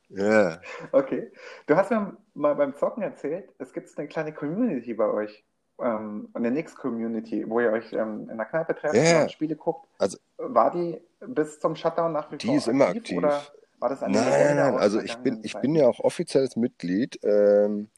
Ja, 0.08 0.60
Okay. 0.92 1.30
Du 1.66 1.76
hast 1.76 1.90
mir 1.90 2.16
mal 2.34 2.54
beim 2.54 2.76
Zocken 2.76 3.02
erzählt, 3.02 3.48
es 3.58 3.72
gibt 3.72 3.88
eine 3.98 4.06
kleine 4.08 4.32
Community 4.32 4.94
bei 4.94 5.06
euch. 5.06 5.44
Ähm, 5.78 6.28
eine 6.32 6.50
Nix-Community, 6.52 7.44
wo 7.50 7.60
ihr 7.60 7.70
euch 7.70 7.92
ähm, 7.92 8.30
in 8.30 8.36
der 8.38 8.46
Kneipe 8.46 8.74
trefft 8.74 8.94
Ja. 8.94 9.22
und 9.22 9.30
Spiele 9.32 9.56
guckt. 9.56 9.86
Also- 9.98 10.16
war 10.38 10.70
die 10.70 10.98
bis 11.28 11.60
zum 11.60 11.76
Shutdown 11.76 12.12
nach 12.12 12.30
wie 12.32 12.36
Die 12.36 12.46
vor 12.46 12.56
ist 12.56 12.68
immer 12.68 12.86
aktiv. 12.88 13.18
Oder 13.18 13.42
war 13.78 13.88
das 13.88 14.00
nein, 14.00 14.12
nein, 14.14 14.56
nein. 14.56 14.78
Also 14.78 15.00
ich 15.00 15.16
bin, 15.18 15.38
ich 15.42 15.54
bin 15.56 15.74
ja 15.74 15.86
auch 15.86 16.00
offizielles 16.00 16.56
Mitglied 16.56 17.18
ähm, 17.22 17.88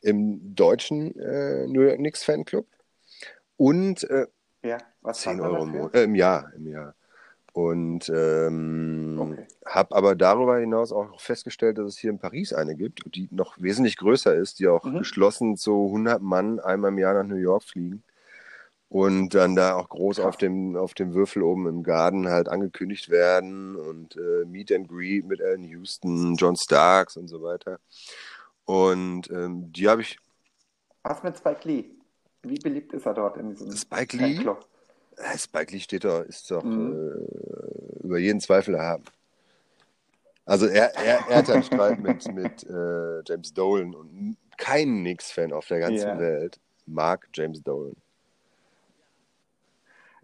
im 0.00 0.54
deutschen 0.54 1.18
äh, 1.18 1.66
New 1.66 1.82
York 1.82 1.96
Knicks 1.96 2.24
Fanclub 2.24 2.66
und 3.56 4.04
äh, 4.10 4.26
Ja, 4.64 4.78
was 5.02 5.20
10 5.20 5.38
zahlt 5.38 5.40
man 5.40 5.52
Euro 5.52 5.86
im, 5.86 5.94
äh, 5.94 6.02
im 6.04 6.14
Jahr, 6.14 6.52
im 6.56 6.66
Jahr. 6.68 6.94
Und 7.52 8.10
ähm, 8.14 9.18
Okay. 9.32 9.46
habe 9.66 9.94
aber 9.94 10.16
darüber 10.16 10.58
hinaus 10.58 10.92
auch 10.92 11.20
festgestellt, 11.20 11.78
dass 11.78 11.86
es 11.86 11.98
hier 11.98 12.10
in 12.10 12.18
Paris 12.18 12.52
eine 12.52 12.74
gibt, 12.76 13.02
die 13.14 13.28
noch 13.30 13.56
wesentlich 13.60 13.96
größer 13.96 14.34
ist, 14.34 14.58
die 14.58 14.68
auch 14.68 14.84
Mhm. 14.84 14.98
geschlossen 14.98 15.56
so 15.56 15.86
100 15.86 16.20
Mann 16.20 16.60
einmal 16.60 16.90
im 16.90 16.98
Jahr 16.98 17.14
nach 17.14 17.24
New 17.28 17.36
York 17.36 17.62
fliegen 17.62 18.02
und 18.94 19.30
dann 19.34 19.56
da 19.56 19.74
auch 19.74 19.88
groß 19.88 20.20
auf 20.20 20.36
dem, 20.36 20.76
auf 20.76 20.94
dem 20.94 21.14
Würfel 21.14 21.42
oben 21.42 21.66
im 21.66 21.82
Garten 21.82 22.28
halt 22.28 22.48
angekündigt 22.48 23.08
werden 23.10 23.74
und 23.74 24.14
äh, 24.16 24.44
Meet 24.44 24.70
and 24.70 24.88
Greet 24.88 25.26
mit 25.26 25.42
Alan 25.42 25.64
Houston, 25.64 26.36
John 26.36 26.54
Starks 26.54 27.16
und 27.16 27.26
so 27.26 27.42
weiter. 27.42 27.80
Und 28.66 29.28
ähm, 29.32 29.72
die 29.72 29.88
habe 29.88 30.02
ich, 30.02 30.16
Was 31.02 31.24
mit 31.24 31.36
Spike 31.36 31.66
Lee? 31.66 31.86
Wie 32.44 32.58
beliebt 32.60 32.92
ist 32.92 33.04
er 33.04 33.14
dort 33.14 33.36
in 33.36 33.50
diesem 33.50 33.72
Spike 33.72 34.16
Lee? 34.16 34.36
Fanclub? 34.36 34.64
äh, 35.16 35.38
Spike 35.38 35.72
Lee 35.72 35.80
steht 35.80 36.04
da, 36.04 36.20
ist 36.20 36.48
doch 36.52 36.62
Mhm. 36.62 36.92
äh, 36.92 38.04
über 38.04 38.18
jeden 38.18 38.38
Zweifel 38.38 38.76
erhaben. 38.76 39.02
Also 40.44 40.66
er, 40.66 40.94
er, 40.94 41.26
er 41.28 41.36
hat 41.38 41.50
einen 41.50 41.64
Streit 41.64 41.98
mit, 41.98 42.24
mit 42.32 42.62
äh, 42.70 43.22
James 43.26 43.52
Dolan 43.54 43.92
und 43.92 44.36
kein 44.56 45.00
Knicks-Fan 45.00 45.52
auf 45.52 45.66
der 45.66 45.80
ganzen 45.80 46.06
Ja. 46.10 46.18
Welt 46.20 46.60
mag 46.86 47.26
James 47.34 47.60
Dolan. 47.60 47.96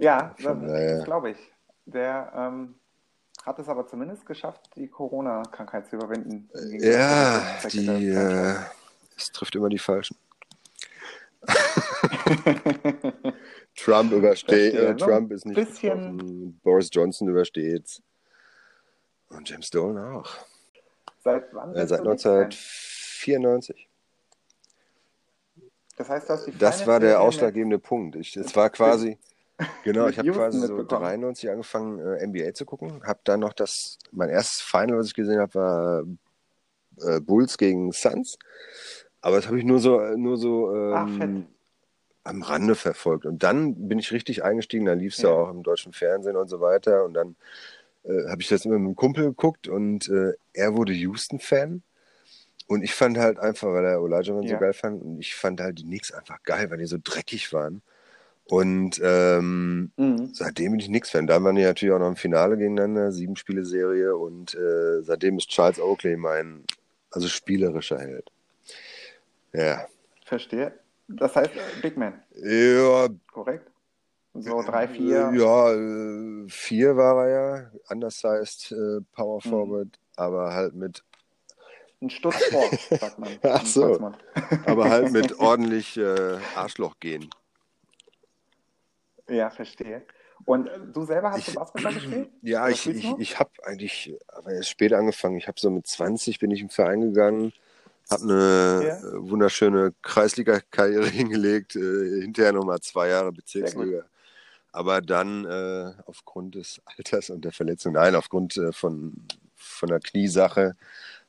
Ja, 0.00 0.34
das, 0.42 1.04
glaube 1.04 1.30
ich. 1.30 1.36
Der 1.86 2.32
ähm, 2.34 2.74
hat 3.44 3.58
es 3.58 3.68
aber 3.68 3.86
zumindest 3.86 4.24
geschafft, 4.26 4.70
die 4.76 4.88
Corona-Krankheit 4.88 5.86
zu 5.88 5.96
überwinden. 5.96 6.48
Ja, 6.78 7.42
die, 7.70 7.86
äh, 8.08 8.54
es 9.16 9.30
trifft 9.32 9.54
immer 9.56 9.68
die 9.68 9.78
Falschen. 9.78 10.16
Trump 13.76 14.12
übersteht, 14.12 14.74
äh, 14.74 14.94
Trump 14.96 15.32
ist 15.32 15.46
nicht 15.46 15.54
bisschen- 15.56 16.16
betroffen, 16.16 16.60
Boris 16.62 16.88
Johnson 16.92 17.28
übersteht's. 17.28 18.02
Und 19.28 19.48
James 19.48 19.70
Dolan 19.70 20.16
auch. 20.16 20.28
Seit 21.22 21.52
wann 21.54 21.74
Äh, 21.74 21.86
seit 21.86 22.00
du 22.00 22.04
Knicks-Fan? 22.04 22.44
1994. 22.46 23.88
Das 25.96 26.08
heißt, 26.08 26.28
du 26.28 26.32
hast 26.32 26.46
die 26.46 26.58
Das 26.58 26.86
war 26.86 26.98
der 26.98 27.20
ausschlaggebende 27.20 27.78
Punkt. 27.78 28.16
Ich, 28.16 28.36
es 28.36 28.56
war 28.56 28.70
quasi, 28.70 29.18
genau, 29.84 30.08
ich 30.08 30.18
habe 30.18 30.30
quasi 30.32 30.58
so 30.58 30.74
mitbekommen. 30.76 31.02
93 31.02 31.50
angefangen, 31.50 31.98
äh, 31.98 32.26
NBA 32.26 32.54
zu 32.54 32.64
gucken. 32.64 33.02
Habe 33.04 33.20
dann 33.24 33.40
noch 33.40 33.52
das, 33.52 33.98
mein 34.12 34.28
erstes 34.28 34.60
Final, 34.60 34.98
was 34.98 35.08
ich 35.08 35.14
gesehen 35.14 35.38
habe, 35.40 35.54
war 35.54 36.02
äh, 37.02 37.20
Bulls 37.20 37.58
gegen 37.58 37.92
Suns. 37.92 38.38
Aber 39.20 39.36
das 39.36 39.46
habe 39.46 39.58
ich 39.58 39.64
nur 39.64 39.78
so, 39.80 40.00
nur 40.16 40.36
so 40.36 40.70
Ach, 40.94 41.06
ähm, 41.06 41.18
fett. 41.18 41.30
am 42.24 42.42
Rande 42.42 42.74
verfolgt. 42.74 43.26
Und 43.26 43.42
dann 43.42 43.88
bin 43.88 43.98
ich 43.98 44.12
richtig 44.12 44.44
eingestiegen, 44.44 44.86
dann 44.86 44.98
lief 44.98 45.14
es 45.14 45.22
ja. 45.22 45.30
Auch 45.30 45.50
im 45.50 45.62
deutschen 45.62 45.92
Fernsehen 45.92 46.36
und 46.36 46.48
so 46.48 46.60
weiter. 46.60 47.04
Und 47.04 47.14
dann 47.14 47.36
äh, 48.04 48.28
habe 48.28 48.40
ich 48.40 48.48
das 48.48 48.64
immer 48.64 48.78
mit 48.78 48.86
einem 48.86 48.96
Kumpel 48.96 49.24
geguckt 49.24 49.68
und 49.68 50.08
äh, 50.08 50.32
er 50.54 50.74
wurde 50.74 50.92
Houston-Fan. 50.92 51.82
Und 52.66 52.82
ich 52.82 52.94
fand 52.94 53.18
halt 53.18 53.38
einfach, 53.40 53.68
weil 53.68 53.84
er 53.84 54.00
Olajuwon 54.00 54.46
so 54.46 54.54
Ja. 54.54 54.60
geil 54.60 54.72
fand, 54.72 55.02
und 55.02 55.18
ich 55.18 55.34
fand 55.34 55.60
halt 55.60 55.78
die 55.78 55.82
Knicks 55.84 56.12
einfach 56.12 56.42
geil, 56.44 56.70
weil 56.70 56.78
die 56.78 56.86
so 56.86 56.98
dreckig 57.02 57.52
waren. 57.52 57.82
Und 58.50 59.00
ähm, 59.02 59.92
Mhm. 59.96 60.34
seitdem 60.34 60.72
bin 60.72 60.80
ich 60.80 60.86
Knicks-Fan. 60.88 61.28
Da 61.28 61.42
waren 61.42 61.54
die 61.54 61.62
natürlich 61.62 61.94
auch 61.94 62.00
noch 62.00 62.08
im 62.08 62.16
Finale 62.16 62.56
gegeneinander, 62.56 63.12
sieben 63.12 63.36
Spiele-Serie 63.36 64.16
und 64.16 64.54
äh, 64.56 65.02
seitdem 65.02 65.38
ist 65.38 65.48
Charles 65.50 65.80
Oakley 65.80 66.16
mein, 66.16 66.64
also 67.12 67.28
spielerischer 67.28 68.00
Held. 68.00 68.28
Ja. 69.52 69.86
Verstehe. 70.24 70.72
Das 71.06 71.36
heißt, 71.36 71.52
äh, 71.54 71.80
Big 71.80 71.96
Man, 71.96 72.20
Ja, 72.34 73.08
korrekt? 73.32 73.70
So 74.34 74.62
drei, 74.62 74.86
vier. 74.88 75.32
Ja, 75.34 75.72
äh, 75.72 76.48
vier 76.48 76.96
war 76.96 77.26
er 77.26 77.30
ja. 77.62 77.70
Undersized 77.88 78.72
äh, 78.72 79.00
Power 79.12 79.40
Mhm. 79.44 79.48
Forward, 79.50 79.88
aber 80.16 80.54
halt 80.54 80.74
mit, 80.74 81.04
Ein 82.02 82.10
Stutz 82.10 82.36
vor, 82.46 82.70
sagt 82.98 83.18
man. 83.18 83.38
Ach 83.42 83.64
so. 83.66 84.12
Aber 84.66 84.90
halt 84.90 85.12
mit 85.12 85.38
ordentlich 85.38 85.96
äh, 85.96 86.38
Arschloch 86.56 86.98
gehen. 86.98 87.30
Ja, 89.30 89.50
verstehe. 89.50 90.02
Und 90.44 90.66
äh, 90.68 90.78
du 90.92 91.04
selber 91.04 91.30
hast 91.32 91.40
Ich- 91.48 91.54
du 91.54 91.60
Basketball 91.60 91.94
gespielt? 91.94 92.30
Ja, 92.42 92.68
ich, 92.68 92.86
ich, 92.86 93.04
noch? 93.04 93.18
ich 93.18 93.38
habe 93.38 93.50
eigentlich, 93.64 94.14
aber 94.28 94.52
erst 94.52 94.70
spät 94.70 94.92
angefangen. 94.92 95.36
Ich 95.36 95.48
habe 95.48 95.60
so 95.60 95.70
mit 95.70 95.86
20 95.86 96.38
bin 96.38 96.50
ich 96.50 96.60
im 96.62 96.68
Verein 96.70 97.00
gegangen, 97.00 97.52
habe 98.10 98.22
eine 98.24 98.86
Ja. 98.86 98.96
äh, 98.98 99.02
wunderschöne 99.30 99.92
Kreisliga-Karriere 100.02 101.06
hingelegt, 101.08 101.76
äh, 101.76 102.20
hinterher 102.22 102.52
nochmal 102.52 102.80
zwei 102.80 103.08
Jahre 103.08 103.32
Bezirksliga. 103.32 104.04
Aber 104.72 105.00
dann 105.00 105.44
äh, 105.44 105.92
aufgrund 106.06 106.54
des 106.54 106.80
Alters 106.96 107.30
und 107.30 107.44
der 107.44 107.52
Verletzung, 107.52 107.92
nein, 107.94 108.14
aufgrund 108.14 108.56
äh, 108.56 108.72
von, 108.72 109.14
von 109.56 109.88
der 109.88 110.00
Kniesache, 110.00 110.76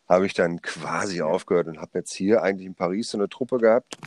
habe 0.08 0.25
ich 0.25 0.34
dann 0.34 0.62
quasi 0.62 1.22
aufgehört 1.22 1.67
und 1.67 1.79
habe 1.79 2.00
jetzt 2.00 2.13
hier 2.13 2.41
eigentlich 2.43 2.67
in 2.67 2.75
Paris 2.75 3.12
so 3.12 3.17
eine 3.17 3.29
Truppe 3.29 3.58
gehabt, 3.60 3.98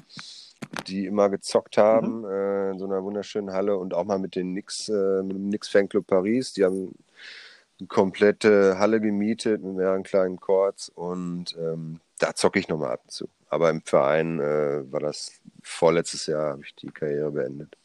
die 0.87 1.07
immer 1.07 1.31
gezockt 1.31 1.79
haben 1.79 2.25
äh, 2.25 2.71
in 2.71 2.79
so 2.79 2.87
einer 2.87 3.03
wunderschönen 3.03 3.53
Halle 3.53 3.77
und 3.77 3.95
auch 3.95 4.05
mal 4.05 4.19
mit 4.19 4.37
den 4.37 4.53
Knicks, 4.53 4.89
äh, 4.89 5.23
mit 5.23 5.37
dem 5.37 5.49
Knicks 5.49 5.69
Fanclub 5.69 6.07
Paris. 6.07 6.53
Die 6.53 6.65
haben 6.65 6.95
eine 7.79 7.89
komplette 7.89 8.79
Halle 8.79 9.01
gemietet 9.01 9.63
mit 9.63 9.77
mehreren 9.77 10.03
kleinen 10.03 10.39
Courts 10.41 10.89
und 10.89 11.57
ähm, 11.59 12.01
da 12.19 12.35
zocke 12.35 12.59
ich 12.59 12.69
nochmal 12.69 12.93
ab 12.93 13.01
und 13.05 13.11
zu. 13.11 13.29
Aber 13.49 13.71
im 13.71 13.83
Verein 13.83 14.41
äh, 14.41 14.91
war 14.91 15.01
das 15.01 15.41
vorletztes 15.63 16.27
Jahr, 16.27 16.53
habe 16.53 16.63
ich 16.65 16.75
die 16.75 16.91
Karriere 16.91 17.31
beendet. 17.31 17.77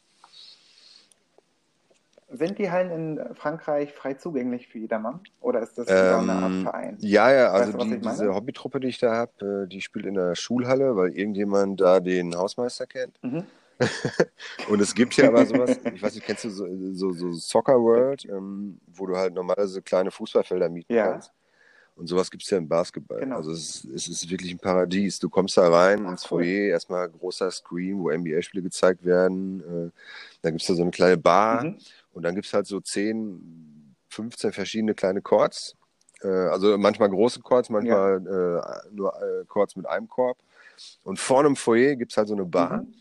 Sind 2.32 2.58
die 2.58 2.70
Hallen 2.70 2.90
in 3.18 3.34
Frankreich 3.34 3.92
frei 3.92 4.14
zugänglich 4.14 4.68
für 4.68 4.78
jedermann? 4.78 5.20
Oder 5.40 5.60
ist 5.62 5.76
das 5.78 5.88
so 5.88 5.92
eine 5.92 6.32
Art 6.32 6.52
Ähm, 6.52 6.62
Verein? 6.62 6.96
ja, 7.00 7.32
ja, 7.32 7.50
also 7.50 7.72
Weißt 7.76 7.90
du, 7.90 7.94
die, 7.96 8.00
diese 8.00 8.34
Hobbytruppe, 8.34 8.78
die 8.80 8.88
ich 8.88 8.98
da 8.98 9.14
habe, 9.16 9.64
äh, 9.64 9.68
die 9.68 9.80
spielt 9.80 10.06
in 10.06 10.14
der 10.14 10.34
Schulhalle, 10.36 10.94
weil 10.94 11.10
irgendjemand 11.10 11.80
da 11.80 11.98
den 11.98 12.36
Hausmeister 12.36 12.86
kennt. 12.86 13.18
Mhm. 13.22 13.44
Und 14.70 14.80
es 14.80 14.94
gibt 14.94 15.14
hier 15.14 15.26
aber 15.26 15.44
sowas, 15.46 15.78
ich 15.92 16.02
weiß 16.02 16.14
nicht, 16.14 16.26
kennst 16.26 16.44
du 16.44 16.50
so, 16.50 16.66
so, 16.92 17.12
so 17.12 17.32
Soccer 17.32 17.80
World, 17.80 18.24
ähm, 18.26 18.78
wo 18.94 19.06
du 19.06 19.16
halt 19.16 19.34
normalerweise 19.34 19.82
kleine 19.82 20.10
Fußballfelder 20.10 20.68
mieten 20.68 20.92
Ja. 20.94 21.12
kannst. 21.12 21.32
Und 21.96 22.06
sowas 22.06 22.30
gibt 22.30 22.42
es 22.44 22.50
ja 22.50 22.56
im 22.58 22.68
Basketball. 22.68 23.20
Genau. 23.20 23.36
Also 23.36 23.50
es, 23.52 23.84
ist- 23.84 23.94
es 23.94 24.08
ist 24.08 24.30
wirklich 24.30 24.52
ein 24.52 24.58
Paradies. 24.58 25.18
Du 25.18 25.28
kommst 25.28 25.56
da 25.56 25.68
rein 25.68 26.04
Ach, 26.06 26.12
ins 26.12 26.30
cool. 26.30 26.42
Foyer, 26.44 26.68
erstmal 26.70 27.08
großer 27.10 27.50
Screen, 27.50 27.98
wo 27.98 28.10
NBA-Spiele 28.10 28.62
gezeigt 28.62 29.04
werden. 29.04 29.60
Äh, 29.60 29.90
dann 30.42 30.52
gibt 30.52 30.62
es 30.62 30.68
da 30.68 30.74
so 30.74 30.82
eine 30.82 30.90
kleine 30.92 31.18
Bar 31.18 31.64
Mhm. 31.64 31.78
Und 32.12 32.22
dann 32.22 32.34
gibt 32.34 32.46
es 32.46 32.52
halt 32.52 32.66
so 32.66 32.80
10, 32.80 33.94
15 34.08 34.52
verschiedene 34.52 34.94
kleine 34.94 35.22
Courts. 35.22 35.76
Äh, 36.22 36.28
also 36.28 36.76
manchmal 36.78 37.10
große 37.10 37.40
Courts, 37.40 37.70
manchmal 37.70 38.16
äh, 38.18 38.94
nur 38.94 39.14
äh, 39.14 39.44
Courts 39.46 39.76
mit 39.76 39.86
einem 39.86 40.08
Korb. 40.08 40.38
Und 41.04 41.18
vorne 41.18 41.48
im 41.48 41.56
Foyer 41.56 41.96
gibt 41.96 42.12
es 42.12 42.16
halt 42.16 42.28
so 42.28 42.34
eine 42.34 42.44
Bar. 42.44 42.82
Mhm. 42.82 42.94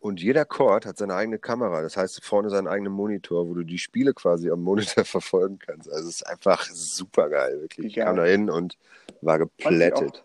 Und 0.00 0.20
jeder 0.22 0.44
Court 0.44 0.86
hat 0.86 0.96
seine 0.96 1.14
eigene 1.14 1.38
Kamera. 1.38 1.82
Das 1.82 1.96
heißt, 1.96 2.24
vorne 2.24 2.50
seinen 2.50 2.68
eigenen 2.68 2.92
Monitor, 2.92 3.48
wo 3.48 3.54
du 3.54 3.64
die 3.64 3.78
Spiele 3.78 4.14
quasi 4.14 4.50
am 4.50 4.62
Monitor 4.62 5.04
verfolgen 5.04 5.58
kannst. 5.58 5.90
Also 5.90 6.08
es 6.08 6.16
ist 6.16 6.26
einfach 6.26 6.64
super 6.70 7.28
geil, 7.28 7.60
wirklich. 7.60 7.86
Ich 7.86 7.94
kam 7.94 8.16
da 8.16 8.24
hin 8.24 8.48
und 8.48 8.78
war 9.22 9.38
geplättet. 9.38 10.24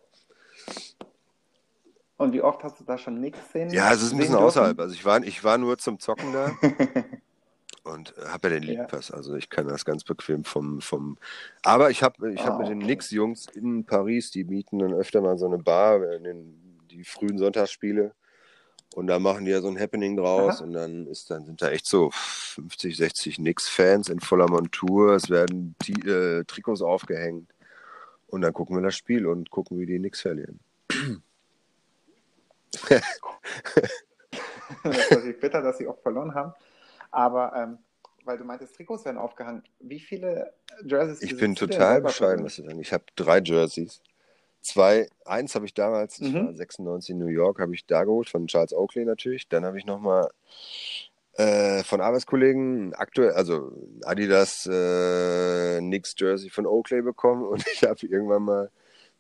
und 2.18 2.34
wie 2.34 2.42
oft 2.42 2.64
hast 2.64 2.80
du 2.80 2.84
da 2.84 2.98
schon 2.98 3.20
nichts 3.20 3.52
sehen? 3.52 3.72
Ja, 3.72 3.92
es 3.92 4.04
ist 4.04 4.12
ein 4.12 4.20
bisschen 4.20 4.36
außerhalb. 4.36 4.80
Also 4.80 4.94
ich 4.94 5.04
war, 5.06 5.24
ich 5.24 5.44
war 5.44 5.58
nur 5.58 5.78
zum 5.80 6.00
Zocken 6.00 6.32
da. 6.34 6.52
und 7.84 8.14
habe 8.28 8.48
ja 8.50 8.54
den 8.56 8.64
League 8.64 8.78
Ja. 8.78 8.86
Pass, 8.86 9.12
also 9.12 9.36
ich 9.36 9.50
kann 9.50 9.68
das 9.68 9.86
ganz 9.86 10.04
bequem 10.04 10.44
vom 10.44 10.82
vom. 10.82 11.18
Aber 11.64 11.90
ich 11.92 12.02
habe 12.04 12.32
ich 12.32 12.42
habe 12.46 12.56
Ah, 12.56 12.60
mit 12.60 12.70
den 12.70 12.78
okay. 12.78 12.86
Knicks-Jungs 12.86 13.48
in 13.54 13.86
Paris, 13.86 14.32
die 14.32 14.44
mieten 14.46 14.80
dann 14.80 14.94
öfter 14.94 15.22
mal 15.22 15.38
so 15.38 15.46
eine 15.46 15.58
Bar 15.60 16.12
in 16.14 16.24
den 16.24 16.60
die 16.90 17.04
frühen 17.04 17.38
Sonntagsspiele 17.38 18.14
und 18.96 19.08
da 19.08 19.18
machen 19.20 19.46
die 19.46 19.52
ja 19.52 19.62
so 19.62 19.68
ein 19.68 19.80
Happening 19.80 20.16
draus 20.16 20.58
Aha. 20.58 20.64
und 20.66 20.74
dann 20.74 21.08
ist 21.08 21.32
dann 21.32 21.46
sind 21.46 21.62
da 21.62 21.70
echt 21.72 21.88
so 21.88 22.12
50, 22.12 22.96
60 22.98 23.36
Knicks-Fans 23.38 24.10
in 24.10 24.20
voller 24.20 24.48
Montur, 24.50 25.14
es 25.16 25.30
werden 25.30 25.76
die, 25.82 26.08
äh, 26.08 26.44
Trikots 26.46 26.82
aufgehängt 26.82 27.50
und 28.28 28.42
dann 28.42 28.54
gucken 28.54 28.76
wir 28.76 28.84
das 28.84 28.96
Spiel 28.96 29.26
und 29.26 29.50
gucken, 29.50 29.80
wie 29.80 29.86
die 29.88 29.98
Knicks 29.98 30.22
verlieren. 30.22 30.60
das 32.84 33.02
ist 34.84 35.12
natürlich 35.12 35.40
bitter, 35.40 35.62
dass 35.62 35.78
sie 35.80 35.88
auch 35.88 36.00
verloren 36.02 36.34
haben. 36.36 36.54
Aber 37.14 37.54
ähm, 37.56 37.78
weil 38.26 38.38
du 38.38 38.44
meintest, 38.44 38.76
Trikots 38.76 39.06
werden 39.06 39.18
aufgehangen. 39.18 39.64
Wie 39.80 40.00
viele 40.00 40.54
Jerseys 40.86 41.22
Ich 41.22 41.38
bin 41.38 41.56
du 41.56 41.68
total 41.68 42.02
bescheiden, 42.02 42.44
was 42.44 42.58
ich 42.58 42.66
sagen. 42.66 42.80
Ich 42.80 42.92
habe 42.94 43.04
drei 43.16 43.40
Jerseys. 43.40 44.02
Zwei, 44.62 45.10
eins 45.26 45.56
habe 45.56 45.66
ich 45.66 45.74
damals, 45.74 46.20
Mhm. 46.22 46.48
war 46.48 46.54
96 46.54 47.12
in 47.12 47.18
New 47.20 47.28
York, 47.28 47.60
habe 47.60 47.76
ich 47.76 47.86
da 47.86 48.06
geholt, 48.06 48.30
von 48.30 48.48
Charles 48.48 48.74
Oakley 48.74 49.04
natürlich. 49.04 49.50
Dann 49.50 49.66
habe 49.66 49.78
ich 49.78 49.86
nochmal 49.86 50.30
äh, 51.34 51.84
von 51.84 52.00
Arbeitskollegen 52.00 52.94
aktuell, 52.94 53.32
also 53.32 53.74
Adidas 54.06 54.66
äh, 54.66 55.80
Knicks 55.80 56.16
Jersey 56.18 56.50
von 56.50 56.66
Oakley 56.66 57.02
bekommen 57.02 57.44
und 57.50 57.66
ich 57.74 57.84
habe 57.84 58.06
irgendwann 58.06 58.44
mal 58.44 58.72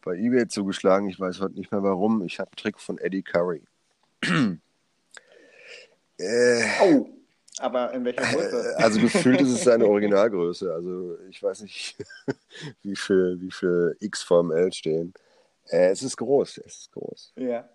bei 0.01 0.15
eBay 0.15 0.47
zugeschlagen, 0.47 1.09
ich 1.09 1.19
weiß 1.19 1.41
heute 1.41 1.55
nicht 1.55 1.71
mehr 1.71 1.83
warum, 1.83 2.23
ich 2.23 2.39
habe 2.39 2.49
einen 2.51 2.57
Trick 2.57 2.79
von 2.79 2.97
Eddie 2.97 3.23
Curry. 3.23 3.63
äh, 6.17 6.63
Oh, 6.81 7.07
aber 7.59 7.93
in 7.93 8.03
welcher 8.05 8.23
Größe? 8.23 8.75
also 8.77 8.99
gefühlt 8.99 9.41
ist 9.41 9.49
es 9.49 9.63
seine 9.63 9.85
Originalgröße. 9.87 10.73
Also 10.73 11.17
ich 11.29 11.41
weiß 11.41 11.61
nicht, 11.61 11.97
wie 12.81 12.95
viel, 12.95 13.37
wie 13.39 13.51
viel 13.51 13.95
X 13.99 14.23
vorm 14.23 14.51
L 14.51 14.71
stehen. 14.73 15.13
Äh, 15.67 15.89
es 15.91 16.03
ist 16.03 16.17
groß, 16.17 16.57
es 16.59 16.77
ist 16.77 16.91
groß. 16.91 17.33
Ja. 17.37 17.69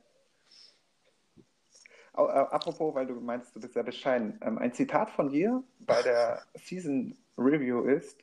Äh, 2.16 2.20
apropos, 2.20 2.94
weil 2.94 3.06
du 3.06 3.14
meinst, 3.14 3.54
du 3.54 3.60
bist 3.60 3.74
sehr 3.74 3.84
bescheiden. 3.84 4.38
Ähm, 4.42 4.58
ein 4.58 4.72
Zitat 4.72 5.10
von 5.10 5.30
dir 5.30 5.62
bei 5.80 6.02
der 6.02 6.42
Season 6.54 7.16
Review 7.36 7.82
ist: 7.84 8.18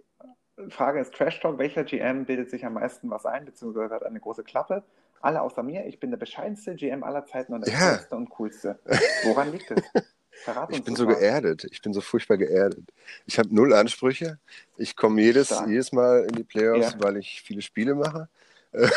Frage 0.70 1.00
ist 1.00 1.14
Trash 1.14 1.40
Talk, 1.40 1.58
welcher 1.58 1.84
GM 1.84 2.26
bildet 2.26 2.50
sich 2.50 2.66
am 2.66 2.74
meisten 2.74 3.10
was 3.10 3.26
ein, 3.26 3.46
beziehungsweise 3.46 3.94
hat 3.96 4.04
eine 4.04 4.20
große 4.20 4.44
Klappe? 4.44 4.84
Alle 5.22 5.42
außer 5.42 5.64
mir, 5.64 5.86
ich 5.86 6.00
bin 6.00 6.12
der 6.12 6.18
bescheidenste 6.18 6.76
GM 6.76 7.04
aller 7.04 7.26
Zeiten 7.26 7.54
und 7.54 7.66
der 7.66 7.74
Ja. 7.74 7.96
größte 7.96 8.16
und 8.16 8.30
coolste. 8.30 8.80
Woran 9.24 9.52
liegt 9.52 9.72
es? 9.72 9.82
Verrat 10.46 10.70
Ich 10.72 10.84
bin 10.84 10.96
so 10.96 11.06
mal. 11.06 11.16
geerdet. 11.16 11.66
Ich 11.72 11.82
bin 11.82 11.92
so 11.94 12.02
furchtbar 12.02 12.38
geerdet. 12.38 12.86
Ich 13.26 13.40
habe 13.40 13.54
null 13.54 13.74
Ansprüche. 13.74 14.38
Ich 14.78 14.96
komme 14.96 15.22
jedes, 15.22 15.48
Stark. 15.48 15.68
jedes 15.68 15.92
Mal 15.92 16.26
in 16.30 16.36
die 16.36 16.44
Playoffs, 16.44 16.94
Ja. 16.94 17.00
weil 17.04 17.18
ich 17.18 17.42
viele 17.44 17.62
Spiele 17.62 17.96
mache. 17.96 18.30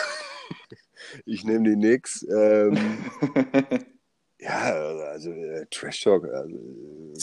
Ich 1.24 1.44
nehme 1.44 1.68
die 1.70 1.74
Knicks. 1.76 2.22
Ähm, 2.28 2.76
ja, 4.40 4.72
also 5.10 5.30
äh, 5.30 5.64
Trash 5.70 6.02
Talk. 6.02 6.24
Also, 6.26 6.58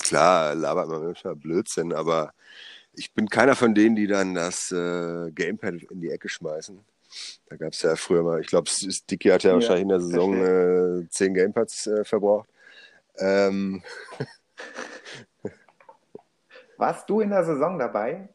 klar, 0.01 0.55
labert 0.55 0.87
man 0.89 1.03
manchmal 1.03 1.35
Blödsinn, 1.35 1.93
aber 1.93 2.33
ich 2.93 3.13
bin 3.13 3.27
keiner 3.29 3.55
von 3.55 3.75
denen, 3.75 3.95
die 3.95 4.07
dann 4.07 4.33
das 4.33 4.71
äh, 4.71 5.29
Gamepad 5.31 5.83
in 5.91 5.99
die 6.01 6.09
Ecke 6.09 6.29
schmeißen. 6.29 6.79
Da 7.49 7.57
gab 7.57 7.73
es 7.73 7.81
ja 7.81 7.95
früher 7.95 8.23
mal, 8.23 8.41
ich 8.41 8.47
glaube, 8.47 8.69
Sticky 8.69 9.29
hat 9.29 9.43
ja, 9.43 9.49
Ja, 9.51 9.55
wahrscheinlich 9.55 9.83
in 9.83 9.89
der 9.89 10.01
Saison 10.01 10.33
äh, 11.03 11.09
zehn 11.09 11.33
Gamepads 11.33 11.87
äh, 11.87 12.03
verbraucht. 12.05 12.49
Ähm, 13.19 13.83
Warst 16.77 17.09
du 17.09 17.21
in 17.21 17.29
der 17.29 17.45
Saison 17.45 17.79
dabei, 17.79 18.27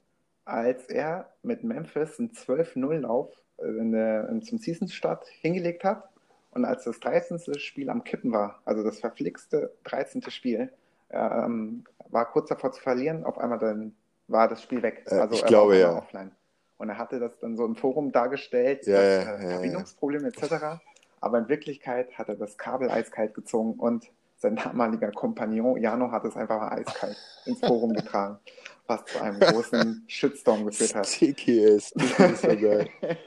als 0.44 0.88
er 0.88 1.30
mit 1.42 1.62
Memphis 1.62 2.18
einen 2.18 2.30
12-0-Lauf 2.32 3.30
äh, 3.58 4.40
zum 4.40 4.58
Season-Start 4.58 5.26
hingelegt 5.40 5.84
hat 5.84 6.08
und 6.52 6.64
als 6.64 6.84
das 6.84 6.98
13. 7.00 7.38
Spiel 7.58 7.90
am 7.90 8.02
Kippen 8.04 8.32
war, 8.32 8.60
also 8.64 8.82
das 8.82 9.00
verflixte 9.00 9.72
13. 9.84 10.22
Spiel, 10.30 10.72
ähm, 11.10 11.84
war 12.08 12.30
kurz 12.30 12.48
davor 12.48 12.72
zu 12.72 12.80
verlieren, 12.80 13.24
auf 13.24 13.38
einmal 13.38 13.58
dann 13.58 13.94
war 14.28 14.48
das 14.48 14.62
Spiel 14.62 14.82
weg. 14.82 15.04
Äh, 15.06 15.16
Also 15.16 15.34
ich 15.34 15.42
er 15.42 15.48
glaube, 15.48 15.78
ja. 15.78 15.96
offline. 15.96 16.32
Und 16.78 16.88
er 16.88 16.96
hatte 16.98 17.20
das 17.20 17.38
dann 17.38 17.56
so 17.56 17.66
im 17.66 17.76
Forum 17.76 18.10
dargestellt, 18.10 18.86
Ja, 18.86 18.94
dass, 18.94 19.02
ja, 19.02 19.10
äh, 19.20 19.24
ja, 19.24 19.42
ja. 19.42 19.50
Verbindungsprobleme 19.56 20.28
etc. 20.28 20.80
Aber 21.20 21.38
in 21.38 21.48
Wirklichkeit 21.48 22.16
hat 22.16 22.28
er 22.28 22.36
das 22.36 22.56
Kabel 22.56 22.90
eiskalt 22.90 23.34
gezogen 23.34 23.78
und 23.78 24.10
sein 24.40 24.56
damaliger 24.56 25.12
Kompagnon 25.12 25.80
Jano 25.80 26.10
hat 26.10 26.24
es 26.24 26.34
einfach 26.34 26.58
mal 26.58 26.72
eiskalt 26.72 27.16
ins 27.44 27.60
Forum 27.60 27.92
getragen, 27.92 28.38
was 28.86 29.04
zu 29.04 29.20
einem 29.20 29.38
großen 29.38 30.04
Shitstorm 30.08 30.64
geführt 30.64 30.94
hat. 30.94 31.06
Sticky 31.06 31.60
ist, 31.60 31.88
Sticky 31.88 32.32
ist 32.32 32.42
so 32.42 32.48
geil. 32.48 32.88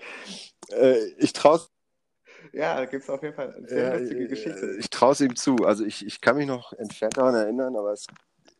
äh, 0.70 1.06
ich 1.20 1.32
traue 1.32 1.62
Ja, 2.52 2.78
da 2.78 2.86
gibt 2.86 3.04
es 3.04 3.10
auf 3.10 3.22
jeden 3.22 3.36
Fall 3.36 3.54
eine 3.54 3.68
sehr 3.68 3.84
Ja, 3.84 3.96
lustige 3.96 4.24
äh, 4.24 4.28
Geschichte. 4.28 4.76
Ich 4.80 4.90
traue 4.90 5.12
es 5.12 5.22
ihm 5.22 5.36
zu. 5.36 5.56
Also 5.58 5.86
ich, 5.86 6.06
ich 6.06 6.20
kann 6.20 6.36
mich 6.36 6.48
noch 6.48 6.74
entfernt 6.74 7.16
daran 7.16 7.36
erinnern, 7.36 7.76
aber 7.76 7.92
es, 7.94 8.08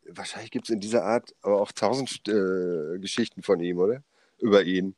wahrscheinlich 0.06 0.52
gibt 0.52 0.66
es 0.66 0.70
in 0.70 0.78
dieser 0.78 1.04
Art 1.04 1.34
aber 1.42 1.60
auch 1.60 1.72
tausend 1.72 2.28
äh, 2.28 2.98
Geschichten 3.00 3.42
von 3.42 3.58
ihm, 3.58 3.78
oder? 3.78 4.04
Über 4.38 4.62
ihn. 4.62 4.94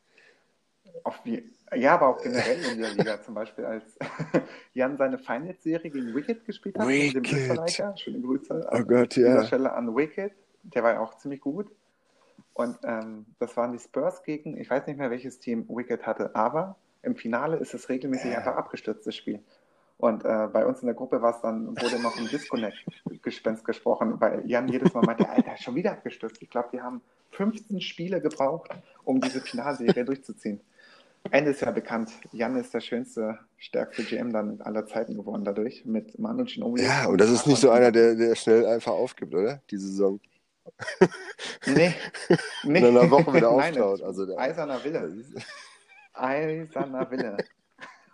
Auf 1.04 1.24
ja, 1.74 1.94
aber 1.94 2.08
auch 2.08 2.22
generell 2.22 2.62
in 2.72 2.80
der 2.80 2.94
Liga, 2.94 3.22
zum 3.22 3.34
Beispiel 3.34 3.64
als 3.64 3.98
Jan 4.74 4.96
seine 4.96 5.18
Finals-Serie 5.18 5.90
gegen 5.90 6.14
Wicked 6.14 6.44
gespielt 6.44 6.78
hat, 6.78 6.86
Wicked. 6.86 7.26
Schöne 7.98 8.20
Grüße 8.20 8.66
Oh 8.70 8.74
an 8.74 8.86
Gott, 8.86 9.16
dieser 9.16 9.28
ja. 9.28 9.44
Stelle 9.44 9.72
an 9.72 9.94
Wicked. 9.96 10.32
Der 10.62 10.82
war 10.82 10.92
ja 10.92 11.00
auch 11.00 11.16
ziemlich 11.16 11.40
gut. 11.40 11.70
Und 12.54 12.78
ähm, 12.84 13.26
das 13.38 13.56
waren 13.56 13.72
die 13.72 13.78
Spurs 13.78 14.22
gegen, 14.22 14.56
ich 14.56 14.70
weiß 14.70 14.86
nicht 14.86 14.96
mehr, 14.96 15.10
welches 15.10 15.38
Team 15.40 15.66
Wicked 15.68 16.06
hatte, 16.06 16.34
aber 16.34 16.76
im 17.02 17.14
Finale 17.14 17.56
ist 17.56 17.74
es 17.74 17.88
regelmäßig 17.88 18.34
einfach 18.36 18.56
abgestürzt, 18.56 19.06
das 19.06 19.14
Spiel. 19.14 19.42
Und 19.98 20.24
äh, 20.24 20.48
bei 20.52 20.66
uns 20.66 20.80
in 20.80 20.86
der 20.86 20.94
Gruppe 20.94 21.22
war 21.22 21.34
es 21.34 21.40
dann, 21.40 21.68
wurde 21.80 22.00
noch 22.02 22.18
ein 22.18 22.26
Disconnect-Gespenst 22.28 23.64
gesprochen, 23.64 24.20
weil 24.20 24.42
Jan 24.46 24.68
jedes 24.68 24.92
Mal 24.92 25.02
meinte, 25.02 25.28
Alter, 25.28 25.56
schon 25.56 25.74
wieder 25.74 25.92
abgestürzt. 25.92 26.42
Ich 26.42 26.50
glaube, 26.50 26.68
die 26.72 26.80
haben 26.80 27.00
15 27.30 27.80
Spiele 27.80 28.20
gebraucht, 28.20 28.70
um 29.04 29.20
diese 29.20 29.40
Finalserie 29.40 30.04
durchzuziehen. 30.04 30.60
Ende 31.30 31.50
ist 31.50 31.60
ja 31.60 31.70
bekannt. 31.70 32.12
Jan 32.32 32.56
ist 32.56 32.74
der 32.74 32.80
schönste, 32.80 33.38
stärkste 33.56 34.04
GM 34.04 34.32
dann 34.32 34.60
aller 34.60 34.86
Zeiten 34.86 35.14
geworden 35.16 35.44
dadurch, 35.44 35.84
mit 35.84 36.18
Manu 36.18 36.44
Ginobili. 36.44 36.86
Ja, 36.86 37.06
und 37.06 37.20
das 37.20 37.30
ist 37.30 37.46
nicht 37.46 37.60
so 37.60 37.70
einer, 37.70 37.92
der, 37.92 38.14
der 38.14 38.34
schnell 38.34 38.66
einfach 38.66 38.92
aufgibt, 38.92 39.34
oder? 39.34 39.62
Die 39.70 39.78
Saison. 39.78 40.20
Nee, 41.66 41.94
nee. 42.64 42.78
In 42.80 42.86
einer 42.86 43.10
Woche 43.10 43.32
wieder 43.34 43.50
auftaut. 43.50 44.02
Also 44.02 44.26
der, 44.26 44.38
Eiserner 44.38 44.82
Wille. 44.82 45.24
Eiserner 46.12 47.10
Wille. 47.10 47.36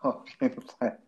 Auf 0.00 0.28
jeden 0.40 0.60
Fall. 0.60 0.98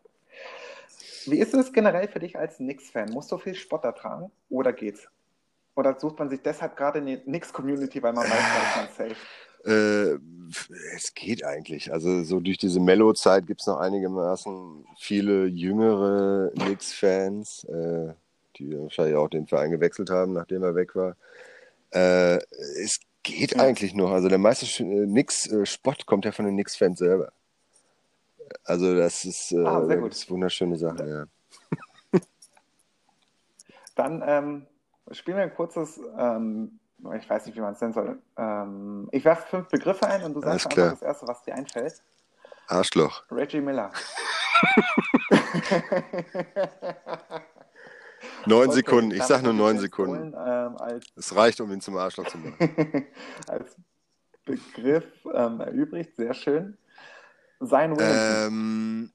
Wie 1.27 1.39
ist 1.39 1.55
es 1.55 1.73
generell 1.73 2.09
für 2.09 2.21
dich 2.21 2.39
als 2.39 2.57
Knicks-Fan? 2.57 3.11
Musst 3.11 3.33
du 3.33 3.39
viel 3.39 3.55
Spott 3.55 3.85
ertragen 3.85 4.31
oder 4.49 4.73
geht's? 4.73 5.09
Oder 5.75 5.99
sucht 5.99 6.19
man 6.19 6.31
sich 6.31 6.41
deshalb 6.43 6.77
gerade 6.77 7.01
eine 7.01 7.19
Knicks-Community, 7.21 8.03
weil 8.03 8.13
man 8.13 8.25
weiß, 8.25 8.31
da 8.31 8.83
ist 8.83 8.99
man 8.99 9.09
safe? 9.09 9.21
Äh, 9.65 10.19
es 10.95 11.15
geht 11.15 11.45
eigentlich. 11.45 11.93
Also 11.93 12.23
so 12.23 12.41
durch 12.41 12.59
diese 12.59 12.81
Mellow-Zeit 12.81 13.47
gibt 13.47 13.61
es 13.61 13.67
noch 13.67 13.79
einigermaßen 13.79 14.87
viele 14.99 15.47
jüngere 15.47 16.51
Knicks-Fans, 16.55 17.65
äh, 17.65 18.13
die 18.57 18.79
wahrscheinlich 18.79 19.17
auch 19.17 19.29
den 19.29 19.47
Verein 19.47 19.71
gewechselt 19.71 20.11
haben, 20.11 20.33
nachdem 20.33 20.63
er 20.63 20.75
weg 20.75 20.95
war. 20.95 21.17
Äh, 21.91 22.37
es 22.83 23.01
geht 23.23 23.57
Ja. 23.57 23.63
eigentlich 23.63 23.95
noch. 23.95 24.11
Also 24.11 24.29
der 24.29 24.39
meiste 24.39 24.67
äh, 24.85 25.07
Knicks-Spot 25.07 25.95
kommt 26.07 26.25
ja 26.25 26.33
von 26.33 26.45
den 26.45 26.55
Knicks-Fans 26.55 26.99
selber. 26.99 27.33
Also 28.65 28.95
das 28.95 29.25
ist, 29.25 29.53
äh, 29.53 29.65
Ah, 29.65 29.81
da 29.81 30.01
wunderschöne 30.29 30.77
Sachen, 30.77 31.09
ja. 31.09 31.25
Dann 33.97 34.23
ähm, 34.27 34.67
spielen 35.13 35.39
wir 35.39 35.45
ein 35.45 35.55
kurzes, 35.55 36.01
ähm, 36.19 36.79
ich 37.13 37.29
weiß 37.29 37.47
nicht, 37.47 37.57
wie 37.57 37.61
man 37.61 37.75
es 37.75 37.81
nennen 37.81 37.93
soll. 37.93 38.19
Ähm, 38.37 39.09
ich 39.13 39.25
werfe 39.25 39.47
fünf 39.49 39.69
Begriffe 39.69 40.07
ein 40.07 40.23
und 40.25 40.35
du 40.35 40.41
sagst 40.41 40.67
einfach 40.67 40.91
das 40.91 41.03
Erste, 41.03 41.29
was 41.29 41.43
dir 41.43 41.55
einfällt. 41.55 42.03
Arschloch. 42.69 43.23
Reggie 43.31 43.61
Miller. 43.61 43.93
Neun 48.47 48.69
Okay, 48.69 48.77
Sekunden. 48.77 49.11
Ich 49.11 49.19
damit 49.19 49.29
sag 49.29 49.43
nur 49.43 49.53
neun 49.53 49.79
Sekunden. 49.79 50.33
Polen, 50.33 50.77
ähm, 50.87 51.01
Es 51.17 51.35
reicht, 51.35 51.61
um 51.61 51.71
ihn 51.73 51.81
zum 51.81 51.97
Arschloch 51.97 52.27
zu 52.27 52.39
machen. 52.39 53.07
als 53.47 53.77
Begriff 54.45 55.07
ähm, 55.33 55.61
erübrigt. 55.61 56.17
Sehr 56.17 56.35
schön. 56.35 56.77
Sein 57.61 57.97
Williamson. 57.97 58.47
Ähm, 58.47 59.13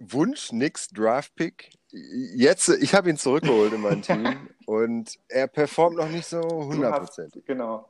Wunsch, 0.00 0.52
nix, 0.52 0.88
Draft-Pick. 0.88 1.70
Jetzt, 1.90 2.68
ich 2.68 2.94
habe 2.94 3.08
ihn 3.08 3.16
zurückgeholt 3.16 3.72
in 3.72 3.80
mein 3.80 4.02
Team 4.02 4.48
und 4.66 5.18
er 5.28 5.46
performt 5.46 5.96
noch 5.96 6.08
nicht 6.08 6.26
so 6.26 6.40
Du 6.40 6.70
100 6.70 7.00
hast, 7.00 7.46
genau. 7.46 7.88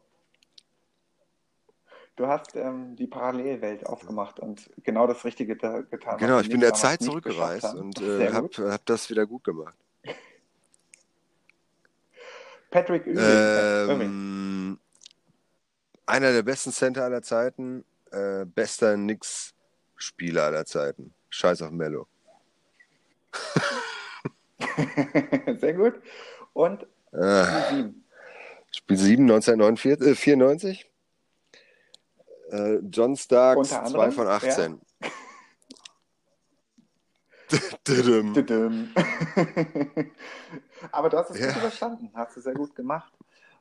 Du 2.15 2.27
hast 2.27 2.57
ähm, 2.57 2.97
die 2.97 3.07
Parallelwelt 3.07 3.87
aufgemacht 3.87 4.41
und 4.41 4.71
genau 4.83 5.07
das 5.07 5.25
Richtige 5.25 5.57
da, 5.57 5.83
getan. 5.83 6.19
Genau, 6.19 6.41
ich 6.41 6.49
bin 6.49 6.61
der 6.61 6.75
Zeit 6.75 7.01
zurückgereist 7.01 7.75
und 7.75 8.01
äh, 8.01 8.33
habe 8.33 8.51
hab 8.73 8.85
das 8.87 9.09
wieder 9.09 9.25
gut 9.25 9.45
gemacht. 9.45 9.77
Patrick. 12.71 13.07
Ewing. 13.07 14.01
Ähm, 14.01 14.79
einer 16.07 16.33
der 16.33 16.43
besten 16.43 16.73
Center 16.73 17.05
aller 17.05 17.23
Zeiten, 17.23 17.85
äh, 18.11 18.45
bester 18.45 18.95
Knicks-Spieler 18.95 20.45
aller 20.45 20.65
Zeiten. 20.67 21.15
Scheiß 21.31 21.63
auf 21.63 21.71
Mello. 21.71 22.07
Sehr 25.61 25.75
gut. 25.75 25.95
Und 26.53 26.87
Ah, 27.13 27.71
sieben. 27.71 28.05
Spiel 28.71 28.97
7, 28.97 29.23
1994. 29.25 30.91
Äh, 32.51 32.77
John 32.91 33.17
Starks, 33.17 33.59
Unter 33.73 33.85
2 33.85 33.87
anderem, 33.87 34.13
von 34.13 34.27
18. 34.29 34.81
Düdüm. 37.87 38.35
Tüdüm. 38.35 38.91
Aber 40.93 41.09
du 41.09 41.17
hast 41.17 41.31
es 41.31 41.39
Ja. 41.41 41.47
gut 41.49 41.57
überstanden, 41.57 42.11
hast 42.15 42.37
du 42.37 42.41
sehr 42.41 42.55
gut 42.55 42.75
gemacht. 42.75 43.13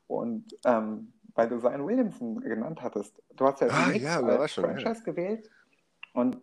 Und 0.07 0.45
ähm, 0.65 1.13
weil 1.35 1.47
du 1.49 1.59
Zion 1.59 1.85
Williamson 1.87 2.41
genannt 2.41 2.81
hattest, 2.81 3.13
du 3.35 3.45
hast 3.45 3.61
ja 3.61 3.67
Ah, 3.69 3.91
ja, 3.91 4.15
als 4.15 4.21
Überraschung, 4.23 4.65
ja. 4.65 4.71
Franchise 4.71 5.03
gewählt 5.03 5.49
und 6.13 6.37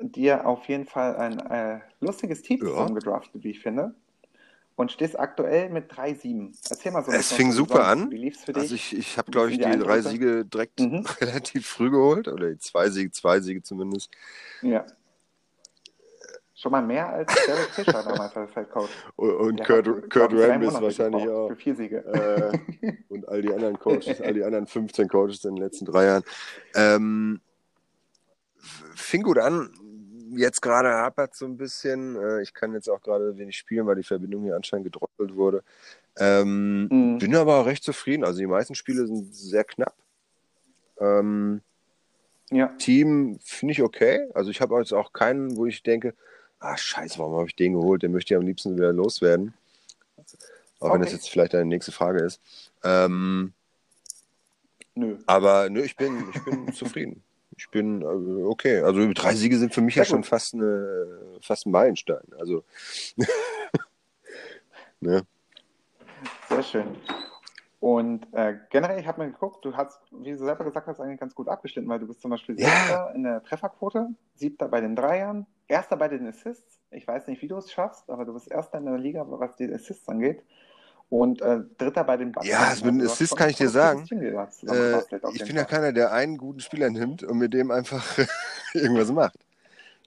dir 0.00 0.46
auf 0.46 0.66
jeden 0.68 0.86
Fall 0.86 1.16
ein 1.16 1.38
äh, 1.38 1.80
lustiges 2.00 2.42
Team 2.42 2.60
Ja. 2.62 2.68
zusammengedraftet, 2.70 3.42
wie 3.44 3.50
ich 3.50 3.60
finde. 3.60 3.94
Und 4.76 4.90
stehst 4.90 5.16
aktuell 5.18 5.70
mit 5.70 5.92
3-7. 5.92 6.52
Erzähl 6.68 6.90
mal 6.90 7.04
so 7.04 7.12
ein 7.12 7.20
Es 7.20 7.32
fing 7.32 7.52
super 7.52 7.74
sonst. 7.76 7.86
an. 8.04 8.10
Wie 8.10 8.16
lief's 8.16 8.42
für 8.44 8.52
dich? 8.52 8.62
Also 8.62 8.74
ich, 8.74 8.96
ich 8.98 9.16
habe, 9.18 9.30
glaube 9.30 9.50
ich, 9.52 9.58
die 9.58 9.64
die 9.70 9.78
drei? 9.78 10.00
Siege 10.00 10.44
direkt 10.44 10.80
Mhm. 10.80 11.06
relativ 11.20 11.66
früh 11.66 11.90
geholt. 11.90 12.26
Oder 12.26 12.50
die 12.50 12.58
zwei 12.58 12.90
Siege, 12.90 13.12
zwei 13.12 13.38
Siege 13.40 13.62
zumindest. 13.62 14.10
ja. 14.62 14.84
Schon 16.56 16.70
mal 16.70 16.82
mehr 16.82 17.08
als 17.12 17.34
Derek 17.46 17.68
Fischer 17.70 18.02
damals 18.04 18.34
als 18.36 18.54
Head 18.54 18.70
Coach. 18.70 18.88
Und, 19.16 19.30
und 19.34 19.64
Kurt, 19.64 19.84
Kurt 20.08 20.32
drei 20.32 20.46
Rambis 20.52 20.72
wahrscheinlich 20.72 21.28
auch. 21.28 21.48
Für 21.48 21.56
vier 21.56 21.74
Siege. 21.74 21.98
Äh, 22.80 22.92
und 23.08 23.28
all 23.28 23.42
die 23.42 23.52
anderen 23.52 23.78
Coaches, 23.78 24.20
all 24.22 24.32
die 24.34 24.44
anderen 24.44 24.66
15 24.66 25.08
Coaches 25.08 25.44
in 25.44 25.56
den 25.56 25.64
letzten 25.64 25.84
drei 25.84 26.04
Jahren. 26.06 26.22
Ähm, 26.76 27.40
fing 28.94 29.22
gut 29.22 29.38
an. 29.38 29.70
Jetzt 30.36 30.62
gerade 30.62 30.88
hapert 30.90 31.34
so 31.36 31.44
ein 31.46 31.56
bisschen. 31.56 32.16
Äh, 32.16 32.42
ich 32.42 32.52
kann 32.54 32.72
jetzt 32.74 32.88
auch 32.88 33.00
gerade 33.00 33.36
wenig 33.38 33.56
spielen, 33.56 33.86
weil 33.86 33.96
die 33.96 34.02
Verbindung 34.02 34.42
hier 34.44 34.56
anscheinend 34.56 34.84
gedroppelt 34.84 35.34
wurde. 35.36 35.62
Ähm, 36.16 36.88
Mhm. 36.90 37.18
Bin 37.18 37.34
aber 37.36 37.56
auch 37.60 37.66
recht 37.66 37.84
zufrieden. 37.84 38.24
Also 38.24 38.38
die 38.40 38.46
meisten 38.46 38.74
Spiele 38.74 39.06
sind 39.06 39.34
sehr 39.34 39.64
knapp. 39.64 39.94
Ähm, 40.98 41.60
Ja. 42.50 42.68
Team 42.78 43.38
finde 43.42 43.72
ich 43.72 43.82
okay. 43.82 44.28
Also 44.34 44.50
ich 44.50 44.60
habe 44.60 44.78
jetzt 44.78 44.92
auch 44.92 45.12
keinen, 45.12 45.56
wo 45.56 45.66
ich 45.66 45.82
denke, 45.82 46.14
ah 46.60 46.76
scheiße, 46.76 47.18
warum 47.18 47.36
habe 47.36 47.48
ich 47.48 47.56
den 47.56 47.72
geholt? 47.74 48.02
Den 48.02 48.12
möchte 48.12 48.34
ich 48.34 48.38
am 48.38 48.46
liebsten 48.46 48.76
wieder 48.76 48.92
loswerden. 48.92 49.54
Auch 50.80 50.92
wenn 50.92 51.00
das 51.00 51.08
Okay. 51.08 51.16
jetzt 51.16 51.30
vielleicht 51.30 51.54
deine 51.54 51.64
nächste 51.66 51.92
Frage 51.92 52.22
ist. 52.24 52.40
Ähm, 52.82 53.52
Nö. 54.94 55.16
aber 55.26 55.68
nö, 55.70 55.82
ich 55.82 55.96
bin, 55.96 56.24
ich 56.34 56.44
bin 56.44 56.72
zufrieden. 56.74 57.22
Ich 57.56 57.70
bin 57.70 58.02
äh, 58.02 58.44
okay. 58.44 58.80
Also 58.80 59.12
drei 59.12 59.34
Siege 59.34 59.58
sind 59.58 59.74
für 59.74 59.80
mich 59.80 59.94
ja 59.94 60.04
schon 60.04 60.24
fast, 60.24 60.54
eine, 60.54 61.18
fast 61.40 61.66
ein 61.66 61.70
Meilenstein. 61.70 62.24
Also 62.38 62.64
ne? 65.00 65.22
Sehr 66.48 66.62
schön. 66.62 66.96
Und 67.80 68.26
äh, 68.32 68.56
generell, 68.70 68.98
ich 68.98 69.06
habe 69.06 69.22
mir 69.22 69.30
geguckt, 69.30 69.62
du 69.62 69.76
hast, 69.76 70.00
wie 70.10 70.30
du 70.30 70.38
selber 70.38 70.64
gesagt 70.64 70.86
hast, 70.86 71.00
eigentlich 71.00 71.20
ganz 71.20 71.34
gut 71.34 71.48
abgeschnitten, 71.48 71.86
weil 71.88 71.98
du 71.98 72.06
bist 72.06 72.22
zum 72.22 72.30
Beispiel 72.30 72.58
Ja. 72.58 72.68
Sechster 72.68 73.12
in 73.14 73.24
der 73.24 73.42
Trefferquote, 73.42 74.08
Siebter 74.36 74.68
bei 74.68 74.80
den 74.80 74.96
Dreiern, 74.96 75.46
Erster 75.68 75.96
bei 75.96 76.08
den 76.08 76.26
Assists. 76.26 76.80
Ich 76.90 77.06
weiß 77.06 77.26
nicht, 77.26 77.42
wie 77.42 77.48
du 77.48 77.58
es 77.58 77.70
schaffst, 77.70 78.08
aber 78.08 78.24
du 78.24 78.32
bist 78.32 78.50
Erster 78.50 78.78
in 78.78 78.86
der 78.86 78.96
Liga, 78.96 79.26
was 79.28 79.56
die 79.56 79.70
Assists 79.70 80.08
angeht. 80.08 80.42
Und 81.14 81.40
äh, 81.42 81.60
Dritter 81.78 82.02
bei 82.02 82.16
den 82.16 82.32
Bucks. 82.32 82.48
Ja, 82.48 82.74
mit 82.82 83.04
Assists 83.04 83.28
schon 83.28 83.38
kann 83.38 83.48
ich 83.48 83.56
dir 83.56 83.68
sagen, 83.68 84.04
Äh, 84.10 84.98
ich 85.32 85.44
bin 85.44 85.54
ja 85.54 85.62
keiner, 85.62 85.92
der 85.92 86.12
einen 86.12 86.36
guten 86.36 86.58
Spieler 86.58 86.90
nimmt 86.90 87.22
und 87.22 87.38
mit 87.38 87.54
dem 87.54 87.70
einfach 87.70 88.04
irgendwas 88.74 89.12
macht. 89.12 89.38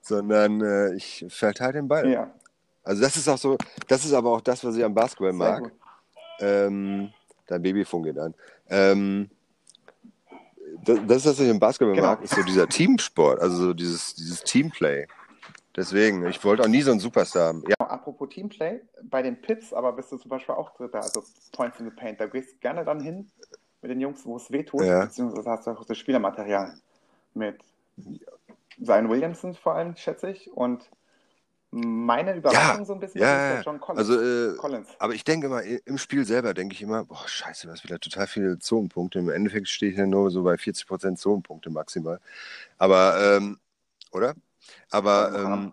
Sondern 0.02 0.60
äh, 0.60 0.92
ich 0.92 1.24
verteile 1.30 1.72
den 1.72 1.88
Ball. 1.88 2.10
Ja, 2.10 2.30
Also 2.84 3.00
das 3.00 3.16
ist 3.16 3.26
auch 3.26 3.38
so, 3.38 3.56
das 3.86 4.04
ist 4.04 4.12
aber 4.12 4.32
auch 4.32 4.42
das, 4.42 4.62
was 4.62 4.76
ich 4.76 4.84
am 4.84 4.92
Basketball 4.92 5.30
sehr 5.30 5.38
mag. 5.38 5.72
Ähm, 6.40 7.10
dein 7.46 7.62
Babyfunk 7.62 8.04
geht 8.04 8.18
an. 8.18 8.34
Ähm, 8.68 9.30
das, 10.84 10.98
das 11.06 11.16
ist 11.16 11.26
das, 11.26 11.38
was 11.38 11.40
ich 11.40 11.48
im 11.48 11.58
Basketball 11.58 11.94
Genau. 11.94 12.06
mag, 12.08 12.22
ist 12.22 12.34
so 12.34 12.42
dieser 12.42 12.68
Teamsport, 12.68 13.40
also 13.40 13.56
so 13.56 13.72
dieses, 13.72 14.14
dieses 14.14 14.42
Teamplay. 14.42 15.06
Deswegen, 15.78 16.26
ich 16.26 16.42
wollte 16.44 16.64
auch 16.64 16.68
nie 16.68 16.82
so 16.82 16.90
einen 16.90 16.98
Superstar 17.00 17.48
haben. 17.48 17.62
Ja, 17.68 17.76
Apropos 17.86 18.28
Teamplay, 18.30 18.80
bei 19.04 19.22
den 19.22 19.40
Pips 19.40 19.72
aber 19.72 19.92
bist 19.92 20.10
du 20.10 20.16
zum 20.18 20.28
Beispiel 20.28 20.54
auch 20.56 20.74
Dritter, 20.74 21.02
also 21.02 21.22
Points 21.52 21.78
in 21.78 21.86
the 21.88 21.94
Paint. 21.94 22.20
Da 22.20 22.26
gehst 22.26 22.54
du 22.54 22.56
gerne 22.58 22.84
dann 22.84 23.00
hin 23.00 23.30
mit 23.80 23.90
den 23.92 24.00
Jungs, 24.00 24.26
wo 24.26 24.36
es 24.36 24.50
weh 24.50 24.64
tut, 24.64 24.82
Ja. 24.84 25.04
beziehungsweise 25.04 25.48
hast 25.48 25.66
du 25.66 25.70
auch 25.70 25.84
das 25.84 25.96
Spielermaterial 25.96 26.74
mit 27.34 27.60
Zion 28.84 29.08
Williamson 29.08 29.54
vor 29.54 29.74
allem, 29.74 29.94
schätze 29.96 30.30
ich. 30.30 30.50
Und 30.52 30.90
meine 31.70 32.34
Überraschung 32.34 32.78
Ja, 32.80 32.84
so 32.84 32.94
ein 32.94 33.00
bisschen 33.00 33.20
ja, 33.20 33.50
ist 33.58 33.64
ja. 33.66 33.72
John 33.72 33.80
Collins. 33.80 34.08
also, 34.10 34.20
äh, 34.20 34.56
Collins. 34.56 34.88
aber 34.98 35.14
ich 35.14 35.22
denke 35.22 35.46
immer, 35.46 35.62
im 35.62 35.98
Spiel 35.98 36.24
selber 36.24 36.54
denke 36.54 36.74
ich 36.74 36.82
immer, 36.82 37.04
boah, 37.04 37.22
scheiße, 37.28 37.66
du 37.66 37.72
hast 37.72 37.84
wieder 37.84 38.00
total 38.00 38.26
viele 38.26 38.58
Zonenpunkte. 38.58 39.18
Im 39.18 39.28
Endeffekt 39.28 39.68
stehe 39.68 39.92
ich 39.92 39.98
ja 39.98 40.06
nur 40.06 40.30
so 40.30 40.42
bei 40.42 40.54
40% 40.54 41.16
Zonenpunkte 41.16 41.70
maximal. 41.70 42.20
Aber, 42.78 43.36
ähm, 43.36 43.58
oder? 44.10 44.34
Aber, 44.90 45.32
Ja, 45.34 45.54
ähm, 45.54 45.72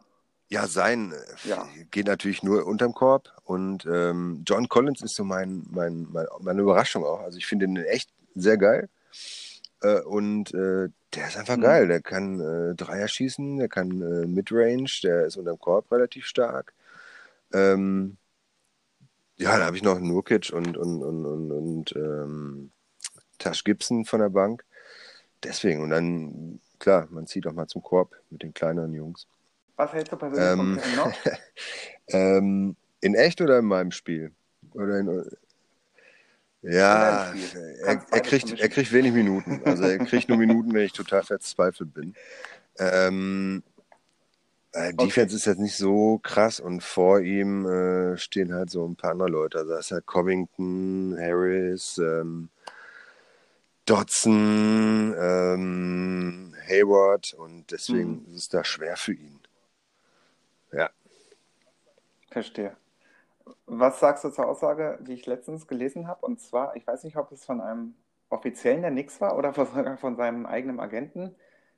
ja, 0.49 0.67
sein 0.67 1.13
äh, 1.13 1.49
Ja. 1.49 1.67
geht 1.91 2.07
natürlich 2.07 2.43
nur 2.43 2.65
unterm 2.65 2.93
Korb. 2.93 3.29
Und 3.43 3.85
ähm, 3.85 4.43
John 4.47 4.69
Collins 4.69 5.01
ist 5.01 5.15
so 5.15 5.23
mein, 5.23 5.63
mein, 5.71 6.07
mein, 6.11 6.27
meine 6.41 6.61
Überraschung 6.61 7.03
auch. 7.05 7.21
Also 7.21 7.37
ich 7.37 7.45
finde 7.47 7.65
ihn 7.65 7.77
echt 7.77 8.09
sehr 8.35 8.57
geil. 8.57 8.89
Äh, 9.81 10.01
und 10.01 10.53
äh, 10.53 10.89
der 11.15 11.27
ist 11.27 11.37
einfach 11.37 11.57
Mhm. 11.57 11.61
geil. 11.61 11.87
Der 11.87 12.01
kann 12.01 12.39
äh, 12.39 12.75
Dreier 12.75 13.07
schießen, 13.07 13.57
der 13.57 13.69
kann 13.69 14.01
äh, 14.01 14.27
Midrange, 14.27 14.89
der 15.03 15.25
ist 15.25 15.37
unterm 15.37 15.59
Korb 15.59 15.91
relativ 15.91 16.25
stark. 16.25 16.73
Ähm, 17.53 18.17
ja, 19.37 19.57
da 19.57 19.65
habe 19.65 19.77
ich 19.77 19.83
noch 19.83 19.99
Nurkic 19.99 20.51
und, 20.53 20.77
und, 20.77 21.03
und, 21.03 21.25
und, 21.25 21.51
und 21.51 21.95
ähm, 21.95 22.71
Tash 23.39 23.63
Gibson 23.63 24.05
von 24.05 24.19
der 24.21 24.29
Bank. 24.29 24.65
Deswegen, 25.43 25.83
und 25.83 25.91
dann, 25.91 26.61
klar, 26.85 27.07
man 27.09 27.25
zieht 27.25 27.47
auch 27.47 27.53
mal 27.53 27.65
zum 27.65 27.81
Korb 27.81 28.15
mit 28.29 28.43
den 28.43 28.53
kleineren 28.53 28.93
Jungs. 28.93 29.25
Was 29.75 29.91
hältst 29.91 30.11
du 30.11 30.17
persönlich 30.17 30.51
Ähm, 30.51 30.79
Knox? 30.93 31.17
Ähm, 32.09 32.75
in 33.01 33.15
echt 33.15 33.41
oder 33.41 33.57
in 33.57 33.65
meinem 33.65 33.89
Spiel? 33.89 34.31
Oder 34.75 34.99
in, 34.99 35.25
ja, 36.61 37.33
er, 37.83 38.05
er, 38.11 38.19
kriegt, 38.21 38.59
er 38.59 38.69
kriegt 38.69 38.93
wenig 38.93 39.13
Minuten. 39.13 39.63
Also 39.65 39.85
er 39.85 39.97
kriegt 39.97 40.29
nur 40.29 40.37
Minuten, 40.37 40.71
wenn 40.71 40.85
ich 40.85 40.93
total 40.93 41.23
verzweifelt 41.23 41.95
bin. 41.95 42.13
Ähm, 42.77 43.63
äh, 44.73 44.93
Defense 44.93 45.35
ist 45.35 45.45
jetzt 45.45 45.57
nicht 45.57 45.77
so 45.77 46.19
krass 46.21 46.59
und 46.59 46.83
vor 46.83 47.21
ihm 47.21 47.65
äh, 47.65 48.17
stehen 48.17 48.53
halt 48.53 48.69
so 48.69 48.87
ein 48.87 48.95
paar 48.95 49.11
andere 49.11 49.29
Leute. 49.29 49.57
Also 49.57 49.71
da 49.71 49.79
ist 49.79 49.89
halt 49.89 50.05
Covington, 50.05 51.17
Harris, 51.19 51.97
ähm, 51.97 52.49
Dodson, 53.85 55.15
ähm, 55.19 56.54
Hayward 56.67 57.33
und 57.33 57.71
deswegen 57.71 58.23
Mhm. 58.23 58.25
ist 58.29 58.35
es 58.35 58.49
da 58.49 58.63
schwer 58.63 58.97
für 58.97 59.13
ihn. 59.13 59.39
Ja. 60.71 60.89
Verstehe. 62.29 62.75
Was 63.67 63.99
sagst 63.99 64.23
du 64.23 64.29
zur 64.29 64.47
Aussage, 64.47 64.97
die 65.01 65.13
ich 65.13 65.25
letztens 65.25 65.67
gelesen 65.67 66.07
habe? 66.07 66.25
Und 66.25 66.41
zwar, 66.41 66.75
ich 66.75 66.85
weiß 66.85 67.03
nicht, 67.03 67.17
ob 67.17 67.31
es 67.31 67.45
von 67.45 67.61
einem 67.61 67.95
Offiziellen 68.29 68.81
der 68.81 68.91
Nix 68.91 69.21
war 69.21 69.37
oder 69.37 69.53
von, 69.53 69.67
von 69.97 70.15
seinem 70.15 70.45
eigenen 70.45 70.79
Agenten. 70.79 71.35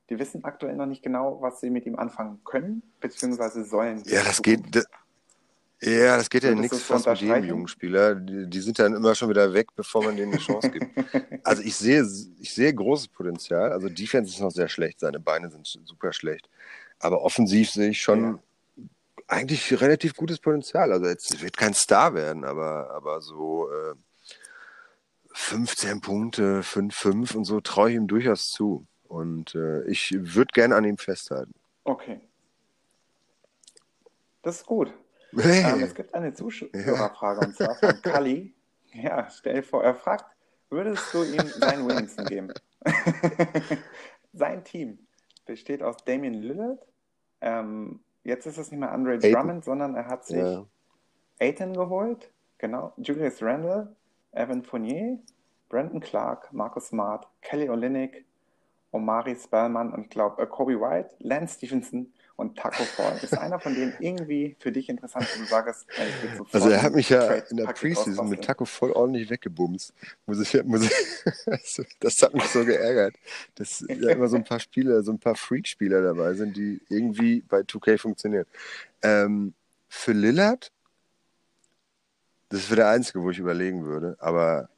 Die 0.10 0.18
wissen 0.20 0.46
aktuell 0.46 0.76
noch 0.78 0.86
nicht 0.86 1.04
genau, 1.04 1.42
was 1.42 1.60
sie 1.60 1.70
mit 1.70 1.86
ihm 1.86 2.00
anfangen 2.00 2.42
können, 2.46 2.82
beziehungsweise 3.02 3.66
sollen. 3.66 4.02
Ja, 4.06 4.24
das 4.24 4.42
geht. 4.42 4.74
Das, 4.74 4.86
ja, 5.82 6.18
das 6.18 6.30
geht 6.30 6.44
ja 6.44 6.56
nichts 6.56 6.82
fast 6.82 7.06
mit 7.06 7.22
jedem 7.22 7.44
jungen 7.44 7.68
Spieler. 7.68 8.16
Die, 8.16 8.50
die 8.50 8.60
sind 8.62 8.80
dann 8.80 8.96
immer 8.96 9.14
schon 9.14 9.30
wieder 9.30 9.54
weg, 9.54 9.68
bevor 9.76 10.04
man 10.04 10.16
denen 10.18 10.34
eine 10.34 10.42
Chance 10.42 10.72
gibt. 10.72 10.88
Also 11.44 11.64
ich 11.64 11.78
sehe, 11.78 12.06
ich 12.42 12.54
sehe 12.54 12.74
großes 12.74 13.08
Potenzial. 13.08 13.72
Also 13.72 13.88
Defense 13.88 14.34
ist 14.34 14.42
noch 14.42 14.52
sehr 14.52 14.68
schlecht, 14.68 15.00
seine 15.00 15.22
Beine 15.22 15.50
sind 15.50 15.66
super 15.66 16.12
schlecht. 16.12 16.50
Aber 17.00 17.22
offensiv 17.22 17.72
sehe 17.72 17.92
ich 17.92 18.02
schon 18.02 18.40
eigentlich 19.28 19.80
relativ 19.80 20.16
gutes 20.16 20.40
Potenzial. 20.40 20.92
Also 20.92 21.06
jetzt 21.06 21.42
wird 21.42 21.56
kein 21.56 21.74
Star 21.74 22.14
werden, 22.16 22.44
aber, 22.44 22.92
aber 22.92 23.22
so 23.22 23.70
äh, 23.72 23.94
15 25.32 26.02
Punkte, 26.02 26.62
5-5 26.64 27.36
und 27.36 27.46
so 27.46 27.62
traue 27.62 27.92
ich 27.92 27.96
ihm 27.96 28.08
durchaus 28.08 28.50
zu. 28.50 28.86
Und 29.08 29.56
äh, 29.56 29.84
ich 29.86 30.14
würde 30.18 30.52
gerne 30.54 30.76
an 30.76 30.84
ihm 30.84 30.98
festhalten. 30.98 31.54
Okay. 31.84 32.20
Das 34.42 34.58
ist 34.58 34.66
gut. 34.66 34.92
Hey. 35.36 35.64
Ähm, 35.74 35.84
es 35.84 35.94
gibt 35.94 36.14
eine 36.14 36.34
Zuschauerfrage 36.34 37.40
und 37.46 37.56
zwar 37.56 37.76
von 37.76 38.02
Kali. 38.02 38.54
Ja, 38.94 39.30
stell 39.30 39.62
vor, 39.64 39.84
er 39.84 39.96
fragt, 39.96 40.26
würdest 40.70 41.14
du 41.14 41.24
ihm 41.24 41.46
seinen 41.48 41.86
Williamson 41.88 42.26
geben? 42.26 42.54
Sein 44.34 44.64
Team 44.64 45.00
besteht 45.46 45.82
aus 45.84 45.98
Damian 46.06 46.34
Lillard. 46.34 46.86
Ähm, 47.42 48.00
jetzt 48.24 48.46
ist 48.46 48.58
es 48.58 48.72
nicht 48.72 48.80
mehr 48.80 48.92
Andre 48.92 49.14
Ayton. 49.14 49.32
Drummond, 49.34 49.66
sondern 49.66 49.96
er 49.96 50.08
hat 50.08 50.26
sich 50.26 50.38
Ja. 50.38 50.66
Aiton 51.40 51.74
geholt. 51.74 52.32
Genau. 52.58 52.94
Julius 52.98 53.42
Randle, 53.42 53.96
Evan 54.32 54.64
Fournier, 54.64 55.20
Brandon 55.70 56.00
Clark, 56.00 56.52
Marcus 56.54 56.88
Smart, 56.88 57.28
Kelly 57.42 57.70
Olynyk, 57.70 58.26
Omari 58.92 59.36
Spellman 59.36 59.94
und 59.94 60.04
ich 60.04 60.10
glaube 60.10 60.42
äh, 60.42 60.48
Kobe 60.48 60.80
White, 60.80 61.16
Lance 61.20 61.56
Stevenson 61.58 62.12
und 62.38 62.56
Taco 62.58 62.84
Fall. 62.84 63.20
Ist 63.22 63.38
einer 63.38 63.60
von 63.60 63.74
denen 63.76 63.94
irgendwie 64.00 64.56
für 64.60 64.72
dich 64.72 64.88
interessant, 64.90 65.28
wenn 65.34 65.42
du 65.42 65.48
sagst, 65.48 65.88
ey, 65.98 66.08
Also 66.52 66.70
er 66.70 66.82
hat 66.84 66.94
mich 66.94 67.10
ja 67.10 67.26
Trade- 67.26 67.44
in 67.50 67.58
der 67.58 67.66
Preseason 67.68 68.30
mit 68.30 68.44
Taco 68.44 68.64
voll 68.64 68.92
ordentlich 68.92 69.30
weggebumst. 69.30 69.92
Muss 70.28 70.40
ich, 70.40 70.64
muss 70.64 70.86
ich, 70.86 70.92
also, 71.48 71.84
das 72.00 72.22
hat 72.22 72.34
mich 72.34 72.44
so 72.46 72.64
geärgert, 72.64 73.16
dass 73.56 73.84
da 73.88 74.10
immer 74.12 74.28
so 74.28 74.38
ein 74.38 74.44
paar 74.44 74.60
Spieler, 74.60 75.02
so 75.04 75.12
ein 75.12 75.20
paar 75.20 75.36
Freak-Spieler 75.36 76.02
dabei 76.02 76.36
sind, 76.36 76.56
die 76.56 76.80
irgendwie 76.90 77.42
bei 77.42 77.62
2K 77.62 77.98
funktionieren. 77.98 78.46
Ähm, 79.02 79.54
für 79.90 80.14
Lillard, 80.14 80.72
das 82.50 82.70
wäre 82.70 82.78
der 82.78 82.90
einzige, 82.90 83.22
wo 83.24 83.32
ich 83.32 83.40
überlegen 83.40 83.86
würde, 83.86 84.16
aber 84.20 84.70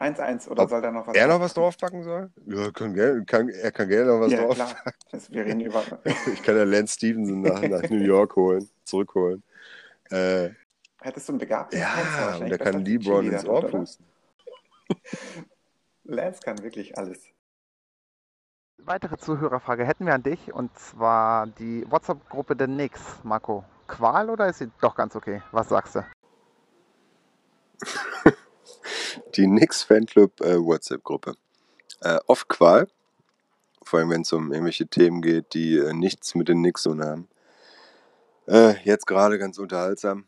1-1 0.00 0.48
oder 0.48 0.62
Ob 0.62 0.70
soll 0.70 0.80
da 0.80 0.90
noch 0.90 1.06
was 1.06 1.14
er 1.16 1.26
noch 1.28 1.40
was 1.40 1.52
draufpacken 1.52 2.02
soll? 2.02 2.30
Ja, 2.46 2.70
kann, 2.70 2.94
gerne- 2.94 3.24
kann, 3.26 3.48
er 3.50 3.70
kann 3.70 3.88
gerne 3.88 4.06
noch 4.10 4.20
was 4.20 4.32
Ja, 4.32 4.38
drauf. 4.44 4.54
klar. 4.54 4.74
Das, 5.10 5.30
wir 5.30 5.44
reden 5.44 5.60
über. 5.60 5.84
Ich 6.32 6.42
kann 6.42 6.56
ja 6.56 6.64
Lance 6.64 6.94
Stevenson 6.94 7.42
nach, 7.42 7.60
nach 7.62 7.82
New 7.90 7.98
York 8.02 8.34
holen, 8.34 8.66
zurückholen. 8.84 9.42
Äh, 10.10 10.50
Hättest 11.02 11.28
du 11.28 11.32
einen 11.32 11.38
begabten 11.38 11.78
ja, 11.78 12.36
und 12.36 12.48
der 12.48 12.58
kann 12.58 12.84
LeBron 12.84 13.26
ins 13.26 13.44
Ohr 13.44 13.60
pusten. 13.66 14.06
Lance 16.04 16.40
kann 16.42 16.62
wirklich 16.62 16.96
alles. 16.96 17.22
Weitere 18.78 19.18
Zuhörerfrage 19.18 19.84
hätten 19.86 20.06
wir 20.06 20.14
an 20.14 20.22
dich 20.22 20.52
und 20.52 20.76
zwar 20.78 21.46
die 21.46 21.84
WhatsApp-Gruppe 21.90 22.56
der 22.56 22.66
Knicks. 22.66 23.20
Marco, 23.22 23.64
Qual 23.86 24.30
oder 24.30 24.48
ist 24.48 24.58
sie 24.58 24.70
doch 24.80 24.94
ganz 24.94 25.14
okay? 25.14 25.42
Was 25.52 25.68
sagst 25.68 25.96
du? 25.96 26.04
Die 29.36 29.44
Knicks 29.44 29.84
Fanclub 29.84 30.40
äh, 30.40 30.58
WhatsApp-Gruppe. 30.58 31.36
Äh, 32.00 32.18
oft 32.26 32.48
Qual, 32.48 32.88
vor 33.82 34.00
allem 34.00 34.10
wenn 34.10 34.22
es 34.22 34.32
um 34.32 34.52
irgendwelche 34.52 34.86
Themen 34.86 35.22
geht, 35.22 35.54
die 35.54 35.76
äh, 35.76 35.92
nichts 35.92 36.34
mit 36.34 36.48
den 36.48 36.58
Knicks 36.58 36.82
zu 36.82 36.98
haben. 36.98 37.28
Äh, 38.46 38.74
jetzt 38.84 39.06
gerade 39.06 39.38
ganz 39.38 39.58
unterhaltsam, 39.58 40.24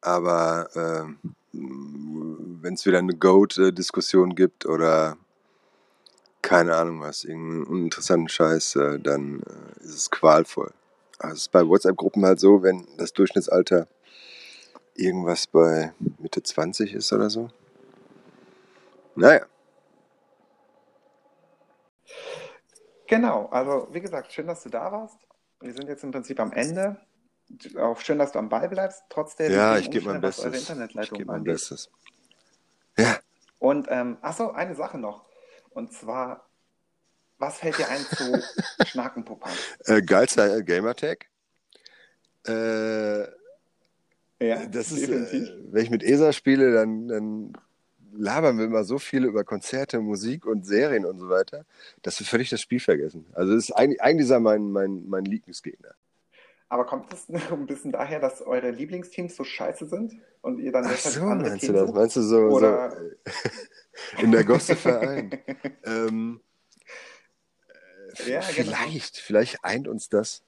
aber 0.00 0.68
äh, 0.74 1.28
wenn 1.52 2.74
es 2.74 2.86
wieder 2.86 2.98
eine 2.98 3.14
Goat-Diskussion 3.14 4.34
gibt 4.34 4.66
oder 4.66 5.16
keine 6.42 6.74
Ahnung 6.74 7.00
was, 7.00 7.24
irgendeinen 7.24 7.64
uninteressanten 7.64 8.28
Scheiß, 8.28 8.76
äh, 8.76 8.98
dann 8.98 9.42
äh, 9.42 9.84
ist 9.84 9.94
es 9.94 10.10
qualvoll. 10.10 10.72
Also 11.18 11.34
es 11.34 11.40
ist 11.42 11.52
bei 11.52 11.66
WhatsApp-Gruppen 11.66 12.24
halt 12.24 12.40
so, 12.40 12.62
wenn 12.62 12.86
das 12.96 13.12
Durchschnittsalter 13.12 13.86
irgendwas 14.94 15.46
bei 15.46 15.92
Mitte 16.18 16.42
20 16.42 16.94
ist 16.94 17.12
oder 17.12 17.30
so. 17.30 17.50
Naja, 19.16 19.46
Genau, 23.06 23.46
also 23.46 23.88
wie 23.90 24.00
gesagt, 24.00 24.32
schön, 24.32 24.46
dass 24.46 24.62
du 24.62 24.68
da 24.68 24.92
warst. 24.92 25.16
Wir 25.60 25.72
sind 25.72 25.88
jetzt 25.88 26.04
im 26.04 26.10
Prinzip 26.10 26.38
am 26.40 26.52
Ende. 26.52 27.00
Auch 27.78 27.98
schön, 28.00 28.18
dass 28.18 28.32
du 28.32 28.38
am 28.38 28.50
Ball 28.50 28.68
bleibst, 28.68 29.02
trotz 29.08 29.34
der 29.34 29.50
ja, 29.50 29.78
ich 29.78 29.90
gebe 29.90 30.06
mein 30.06 30.20
Bestes. 30.20 30.70
Ich 30.70 31.10
gebe 31.10 31.24
mein. 31.24 31.42
Bestes. 31.42 31.90
Ja, 32.98 33.18
Und 33.58 33.86
ähm, 33.90 34.18
achso, 34.20 34.50
eine 34.50 34.74
Sache 34.74 34.98
noch. 34.98 35.24
Und 35.70 35.92
zwar, 35.94 36.46
was 37.38 37.58
fällt 37.58 37.78
dir 37.78 37.88
ein 37.88 38.04
zu 38.04 38.42
Schnakenpuppern? 38.86 39.52
äh, 39.86 40.02
geilster 40.02 40.62
Gamertag. 40.62 41.26
Äh, 42.46 43.22
Ja, 44.40 44.66
das 44.66 44.92
ist, 44.92 45.08
äh, 45.08 45.50
wenn 45.72 45.82
ich 45.82 45.90
mit 45.90 46.02
ESA 46.02 46.34
spiele, 46.34 46.74
dann, 46.74 47.08
dann 47.08 47.52
labern 48.16 48.58
wir 48.58 48.64
immer 48.66 48.84
so 48.84 48.98
viel 48.98 49.24
über 49.24 49.44
Konzerte, 49.44 50.00
Musik 50.00 50.46
und 50.46 50.64
Serien 50.66 51.04
und 51.04 51.18
so 51.18 51.28
weiter, 51.28 51.64
dass 52.02 52.18
wir 52.20 52.26
völlig 52.26 52.50
das 52.50 52.60
Spiel 52.60 52.80
vergessen. 52.80 53.26
Also 53.34 53.54
das 53.54 53.64
ist 53.64 53.72
eigentlich, 53.72 54.00
eigentlich 54.02 54.24
ist 54.26 54.30
er 54.30 54.40
mein, 54.40 54.70
mein, 54.70 55.08
mein 55.08 55.24
Lieblingsgegner. 55.24 55.94
Aber 56.70 56.84
kommt 56.84 57.12
es 57.12 57.28
ein 57.52 57.66
bisschen 57.66 57.92
daher, 57.92 58.20
dass 58.20 58.42
eure 58.42 58.70
Lieblingsteams 58.70 59.34
so 59.36 59.44
scheiße 59.44 59.86
sind 59.86 60.14
und 60.42 60.58
ihr 60.58 60.72
dann 60.72 60.84
Ach 60.86 60.96
so, 60.96 61.22
andere 61.22 61.50
meinst 61.50 61.62
du 61.62 61.66
Teams 61.72 61.78
das? 61.78 61.86
sucht? 61.88 61.96
Meinst 61.98 62.16
du 62.16 62.22
so, 62.22 62.38
Oder- 62.38 62.90
so 64.16 64.18
in 64.22 64.32
der 64.32 64.44
Gosse-Verein? 64.44 65.30
ähm, 65.84 66.40
Ja, 68.26 68.40
genau. 68.54 68.72
vielleicht, 68.76 69.16
vielleicht 69.18 69.64
eint 69.64 69.88
uns 69.88 70.08
das. 70.08 70.42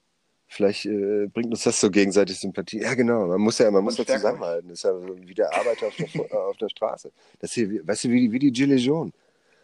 Vielleicht 0.53 0.85
äh, 0.85 1.29
bringt 1.29 1.53
uns 1.53 1.63
das 1.63 1.79
so 1.79 1.93
gegenseitig 1.93 2.41
Sympathie. 2.41 2.81
Ja, 2.81 2.95
genau. 2.95 3.25
Man 3.29 3.41
muss 3.41 3.59
ja, 3.59 3.71
man 3.71 3.85
muss 3.85 3.97
ja 3.99 4.05
zusammenhalten. 4.05 4.69
Das 4.69 4.79
ist 4.79 4.83
ja 4.83 4.93
so 4.93 5.17
wie 5.21 5.33
der 5.33 5.55
Arbeiter 5.55 5.87
auf 5.87 5.95
der, 5.95 6.09
äh, 6.09 6.35
auf 6.35 6.57
der 6.57 6.69
Straße. 6.69 7.13
Das 7.39 7.53
hier, 7.53 7.87
weißt 7.87 8.03
du, 8.03 8.09
wie 8.09 8.23
die, 8.23 8.33
wie 8.33 8.41
die 8.41 8.51
Gilets 8.51 8.85
jaunes. 8.85 9.13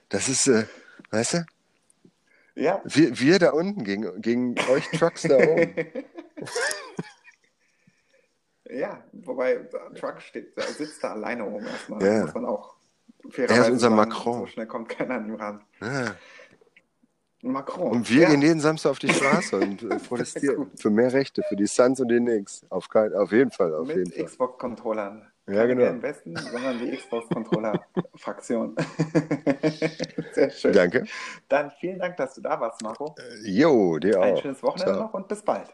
Das 0.09 0.29
ist, 0.29 0.47
äh, 0.47 0.65
weißt 1.11 1.35
du, 1.35 1.47
Ja, 2.55 2.81
wir, 2.85 3.19
wir 3.19 3.39
da 3.41 3.51
unten 3.51 3.83
gegen, 3.83 4.23
gegen 4.23 4.55
euch 4.71 4.89
Trucks 4.93 5.23
da 5.23 5.37
oben. 5.37 5.75
ja, 8.71 9.03
wobei 9.13 9.57
der 9.57 9.93
Truck 9.95 10.23
steht, 10.23 10.57
der 10.57 10.67
sitzt 10.67 11.03
da 11.03 11.15
alleine 11.15 11.47
oben 11.47 11.67
erstmal. 11.67 12.01
Ja. 12.01 12.27
Muss 12.27 12.35
man 12.35 12.45
auch 12.45 12.77
Er 13.37 13.63
ist 13.63 13.71
unser 13.71 13.91
Macron. 13.91 14.43
So 14.43 14.47
schnell 14.47 14.69
kommt 14.69 14.91
keiner 14.91 15.17
an 15.17 15.27
ihn 15.27 15.35
ran. 15.35 15.65
Ja. 15.81 16.15
Macron. 17.53 17.93
Und 17.93 18.11
wir 18.11 18.23
ja. 18.23 18.31
gehen 18.31 18.43
jeden 18.43 18.61
Samstag 18.61 18.91
auf 18.91 18.99
die 18.99 19.09
Straße 19.09 19.57
und 19.57 19.83
äh, 19.83 19.99
protestieren 20.09 20.71
für 20.77 20.91
mehr 20.91 21.13
Rechte, 21.13 21.43
für 21.49 21.57
die 21.57 21.67
Suns 21.67 22.01
und 22.01 22.09
die 22.09 22.19
Knicks. 22.19 22.65
Auf, 22.71 22.89
kein, 22.89 23.15
auf 23.15 23.33
jeden 23.33 23.51
Fall, 23.51 23.75
auf 23.75 23.89
jeden 23.89 24.05
mit. 24.05 24.27
Xbox-Controllern. 24.27 25.27
Ja, 25.49 25.65
genau. 25.65 25.83
gelben 25.83 26.03
Westen, 26.03 26.37
sondern 26.37 26.79
die 26.79 26.97
Xbox-Controller-Fraktion. 26.97 28.75
Sehr 30.33 30.51
schön. 30.51 30.73
Danke. 30.73 31.05
Dann 31.49 31.71
vielen 31.79 32.01
Dank, 32.01 32.17
dass 32.17 32.35
du 32.35 32.41
da 32.41 32.59
warst, 32.59 32.83
Marco. 32.83 33.15
Jo, 33.45 33.99
dir 33.99 34.19
auch. 34.19 34.25
Ein 34.25 34.37
schönes 34.39 34.63
Wochenende 34.63 34.95
Ciao. 34.95 35.05
noch 35.05 35.15
und 35.15 35.29
bis 35.29 35.43
bald. 35.43 35.73